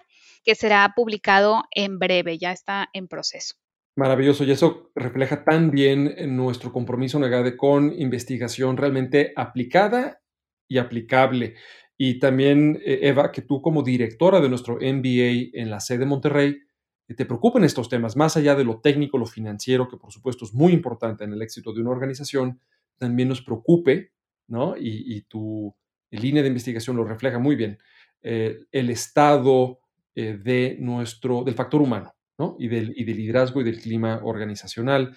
que 0.46 0.56
será 0.56 0.94
publicado 0.96 1.64
en 1.76 2.00
breve, 2.00 2.38
ya 2.38 2.54
está 2.54 2.88
en 2.94 3.10
proceso. 3.10 3.56
Maravilloso, 3.98 4.46
y 4.46 4.52
eso 4.52 4.90
refleja 4.96 5.44
tan 5.44 5.70
bien 5.70 6.16
nuestro 6.38 6.72
compromiso 6.72 7.18
en 7.18 7.26
EGADE 7.26 7.58
con 7.58 7.92
investigación 8.00 8.78
realmente 8.78 9.34
aplicada 9.36 10.22
y 10.70 10.78
aplicable. 10.78 11.56
Y 11.98 12.20
también, 12.20 12.80
eh, 12.86 13.00
Eva, 13.02 13.34
que 13.34 13.42
tú 13.42 13.62
como 13.62 13.84
directora 13.84 14.40
de 14.40 14.48
nuestro 14.48 14.76
MBA 14.76 15.60
en 15.60 15.70
la 15.70 15.82
sede 15.82 16.00
de 16.00 16.06
Monterrey, 16.06 16.67
te 17.16 17.26
preocupen 17.26 17.64
estos 17.64 17.90
temas, 17.90 18.16
más 18.18 18.36
allá 18.36 18.56
de 18.56 18.66
lo 18.66 18.80
técnico, 18.80 19.18
lo 19.18 19.26
financiero, 19.26 19.88
que 19.88 19.98
por 19.98 20.12
supuesto 20.12 20.46
es 20.46 20.54
muy 20.54 20.74
importante 20.74 21.24
en 21.24 21.34
el 21.34 21.42
éxito 21.42 21.72
de 21.72 21.82
una 21.82 21.92
organización, 21.92 22.60
también 22.98 23.30
nos 23.30 23.42
preocupe, 23.42 24.12
¿no? 24.48 24.76
Y, 24.78 25.22
tu 25.24 25.74
línea 26.12 26.42
de 26.42 26.50
investigación 26.50 26.96
lo 26.96 27.04
refleja 27.04 27.40
muy 27.40 27.56
bien, 27.56 27.78
eh, 28.22 28.60
el 28.72 28.90
estado 28.90 29.80
eh, 30.16 30.38
de 30.42 30.78
nuestro, 30.80 31.44
del 31.44 31.54
factor 31.54 31.82
humano, 31.82 32.14
¿no? 32.38 32.56
Y 32.60 32.68
del, 32.68 32.94
y 32.96 33.04
del 33.04 33.18
liderazgo 33.18 33.62
y 33.62 33.64
del 33.64 33.80
clima 33.80 34.22
organizacional. 34.24 35.16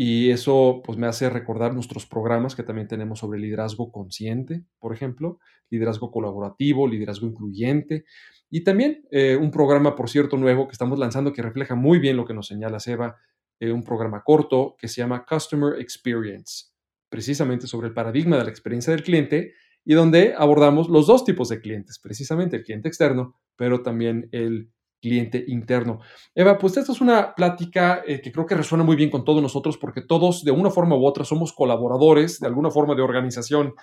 Y 0.00 0.30
eso 0.30 0.80
pues 0.84 0.96
me 0.96 1.08
hace 1.08 1.28
recordar 1.28 1.74
nuestros 1.74 2.06
programas 2.06 2.54
que 2.54 2.62
también 2.62 2.86
tenemos 2.86 3.18
sobre 3.18 3.40
liderazgo 3.40 3.90
consciente, 3.90 4.64
por 4.78 4.94
ejemplo, 4.94 5.40
liderazgo 5.70 6.12
colaborativo, 6.12 6.86
liderazgo 6.86 7.26
incluyente. 7.26 8.04
Y 8.48 8.62
también 8.62 9.04
eh, 9.10 9.34
un 9.34 9.50
programa, 9.50 9.96
por 9.96 10.08
cierto, 10.08 10.36
nuevo 10.36 10.68
que 10.68 10.72
estamos 10.72 11.00
lanzando 11.00 11.32
que 11.32 11.42
refleja 11.42 11.74
muy 11.74 11.98
bien 11.98 12.16
lo 12.16 12.26
que 12.26 12.32
nos 12.32 12.46
señala 12.46 12.78
Seba, 12.78 13.16
eh, 13.58 13.72
un 13.72 13.82
programa 13.82 14.22
corto 14.22 14.76
que 14.78 14.86
se 14.86 15.00
llama 15.00 15.26
Customer 15.28 15.80
Experience, 15.80 16.66
precisamente 17.08 17.66
sobre 17.66 17.88
el 17.88 17.92
paradigma 17.92 18.38
de 18.38 18.44
la 18.44 18.50
experiencia 18.50 18.92
del 18.92 19.02
cliente 19.02 19.54
y 19.84 19.94
donde 19.94 20.32
abordamos 20.38 20.88
los 20.88 21.08
dos 21.08 21.24
tipos 21.24 21.48
de 21.48 21.60
clientes, 21.60 21.98
precisamente 21.98 22.58
el 22.58 22.62
cliente 22.62 22.86
externo, 22.86 23.34
pero 23.56 23.82
también 23.82 24.28
el 24.30 24.70
cliente 25.00 25.44
interno. 25.46 26.00
Eva, 26.34 26.58
pues 26.58 26.76
esta 26.76 26.92
es 26.92 27.00
una 27.00 27.34
plática 27.34 28.02
eh, 28.06 28.20
que 28.20 28.32
creo 28.32 28.46
que 28.46 28.54
resuena 28.54 28.84
muy 28.84 28.96
bien 28.96 29.10
con 29.10 29.24
todos 29.24 29.40
nosotros 29.40 29.78
porque 29.78 30.02
todos 30.02 30.44
de 30.44 30.50
una 30.50 30.70
forma 30.70 30.96
u 30.96 31.06
otra 31.06 31.24
somos 31.24 31.52
colaboradores 31.52 32.40
de 32.40 32.46
alguna 32.46 32.70
forma 32.70 32.94
de 32.94 33.02
organización 33.02 33.74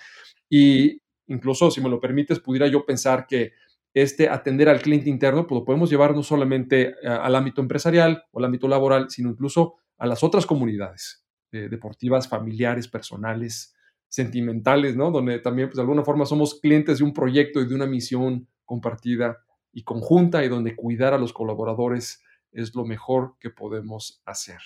y 0.48 1.00
incluso, 1.26 1.70
si 1.70 1.80
me 1.80 1.88
lo 1.88 2.00
permites, 2.00 2.40
pudiera 2.40 2.66
yo 2.66 2.84
pensar 2.84 3.26
que 3.26 3.52
este 3.94 4.28
atender 4.28 4.68
al 4.68 4.82
cliente 4.82 5.08
interno, 5.08 5.46
pues 5.46 5.60
lo 5.60 5.64
podemos 5.64 5.88
llevar 5.88 6.14
no 6.14 6.22
solamente 6.22 6.94
al 7.02 7.34
ámbito 7.34 7.62
empresarial 7.62 8.24
o 8.30 8.38
al 8.38 8.44
ámbito 8.44 8.68
laboral, 8.68 9.08
sino 9.08 9.30
incluso 9.30 9.76
a 9.96 10.06
las 10.06 10.22
otras 10.22 10.44
comunidades 10.44 11.24
eh, 11.52 11.68
deportivas, 11.70 12.28
familiares, 12.28 12.88
personales, 12.88 13.74
sentimentales, 14.08 14.96
¿no? 14.96 15.10
Donde 15.10 15.38
también, 15.38 15.68
pues 15.68 15.76
de 15.76 15.82
alguna 15.82 16.04
forma 16.04 16.26
somos 16.26 16.60
clientes 16.60 16.98
de 16.98 17.04
un 17.04 17.14
proyecto 17.14 17.60
y 17.60 17.66
de 17.66 17.74
una 17.74 17.86
misión 17.86 18.46
compartida 18.66 19.45
y 19.76 19.84
conjunta 19.84 20.42
y 20.42 20.48
donde 20.48 20.74
cuidar 20.74 21.12
a 21.12 21.18
los 21.18 21.34
colaboradores 21.34 22.24
es 22.50 22.74
lo 22.74 22.86
mejor 22.86 23.34
que 23.38 23.50
podemos 23.50 24.22
hacer. 24.24 24.58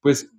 Pues 0.00 0.30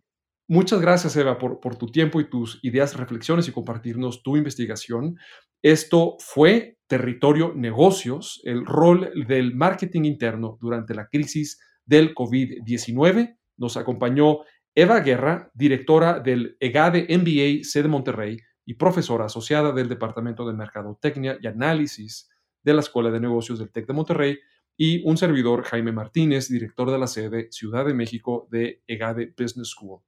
muchas 0.48 0.80
gracias, 0.80 1.16
Eva, 1.18 1.40
por, 1.40 1.76
tu 1.76 1.88
tiempo 1.88 2.22
y 2.22 2.30
tus 2.30 2.60
ideas, 2.62 2.96
reflexiones 2.96 3.48
y 3.48 3.52
compartirnos 3.52 4.22
tu 4.22 4.38
investigación. 4.38 5.18
Esto 5.64 6.18
fue 6.20 6.78
Territorio 6.86 7.54
Negocios, 7.56 8.42
el 8.44 8.64
rol 8.64 9.12
del 9.28 9.56
marketing 9.56 10.04
interno 10.04 10.60
durante 10.62 10.94
la 10.94 11.08
crisis 11.08 11.60
del 11.84 12.14
COVID-19. 12.14 13.40
Nos 13.58 13.76
acompañó 13.76 14.42
Eva 14.76 15.00
Guerra, 15.00 15.50
directora 15.56 16.20
del 16.20 16.58
EGADE 16.60 17.08
MBA 17.10 17.64
sede 17.64 17.88
Monterrey 17.88 18.38
y 18.66 18.76
profesora 18.76 19.26
asociada 19.26 19.72
del 19.72 19.90
Departamento 19.90 20.46
de 20.46 20.54
Mercadotecnia 20.54 21.40
y 21.42 21.48
Análisis 21.48 22.30
de 22.66 22.74
la 22.74 22.82
Escuela 22.82 23.12
de 23.12 23.22
Negocios 23.22 23.60
del 23.60 23.72
TEC 23.72 23.88
de 23.88 23.94
Monterrey, 23.94 24.40
y 24.78 25.08
un 25.08 25.18
servidor, 25.18 25.64
Jaime 25.64 25.92
Martínez, 25.92 26.50
director 26.50 26.92
de 26.92 27.00
la 27.00 27.08
sede 27.08 27.48
Ciudad 27.52 27.86
de 27.86 27.94
México 27.94 28.48
de 28.52 28.82
EGADE 28.88 29.34
Business 29.38 29.70
School. 29.70 30.02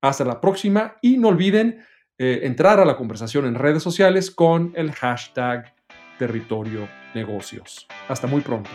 Hasta 0.00 0.24
la 0.24 0.40
próxima 0.40 0.96
y 1.02 1.16
no 1.16 1.28
olviden 1.28 1.84
eh, 2.18 2.40
entrar 2.44 2.78
a 2.78 2.84
la 2.84 2.96
conversación 2.96 3.46
en 3.46 3.54
redes 3.54 3.82
sociales 3.82 4.30
con 4.30 4.72
el 4.76 4.92
hashtag 4.92 5.74
Territorio 6.18 6.88
Negocios. 7.14 7.88
Hasta 8.08 8.26
muy 8.26 8.42
pronto. 8.42 8.70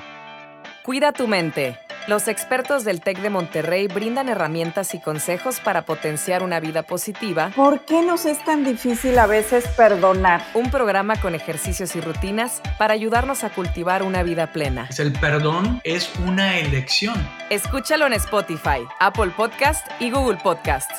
Cuida 0.87 1.11
tu 1.11 1.27
mente. 1.27 1.77
Los 2.07 2.29
expertos 2.29 2.85
del 2.85 3.01
TEC 3.01 3.19
de 3.19 3.29
Monterrey 3.29 3.89
brindan 3.89 4.29
herramientas 4.29 4.93
y 4.93 5.01
consejos 5.01 5.59
para 5.59 5.83
potenciar 5.83 6.43
una 6.43 6.61
vida 6.61 6.83
positiva. 6.83 7.51
¿Por 7.57 7.83
qué 7.83 8.01
nos 8.01 8.25
es 8.25 8.41
tan 8.45 8.63
difícil 8.63 9.19
a 9.19 9.27
veces 9.27 9.67
perdonar? 9.75 10.41
Un 10.53 10.71
programa 10.71 11.19
con 11.19 11.35
ejercicios 11.35 11.93
y 11.97 11.99
rutinas 11.99 12.61
para 12.77 12.93
ayudarnos 12.93 13.43
a 13.43 13.49
cultivar 13.49 14.01
una 14.01 14.23
vida 14.23 14.53
plena. 14.53 14.87
El 14.97 15.11
perdón 15.11 15.81
es 15.83 16.09
una 16.25 16.57
elección. 16.57 17.15
Escúchalo 17.49 18.07
en 18.07 18.13
Spotify, 18.13 18.87
Apple 19.01 19.33
Podcast 19.35 19.85
y 19.99 20.09
Google 20.09 20.37
Podcast. 20.41 20.89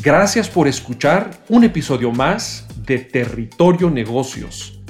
Gracias 0.00 0.48
por 0.48 0.68
escuchar 0.68 1.28
un 1.50 1.64
episodio 1.64 2.12
más 2.12 2.66
de 2.86 2.96
Territorio 3.00 3.90
Negocios 3.90 4.81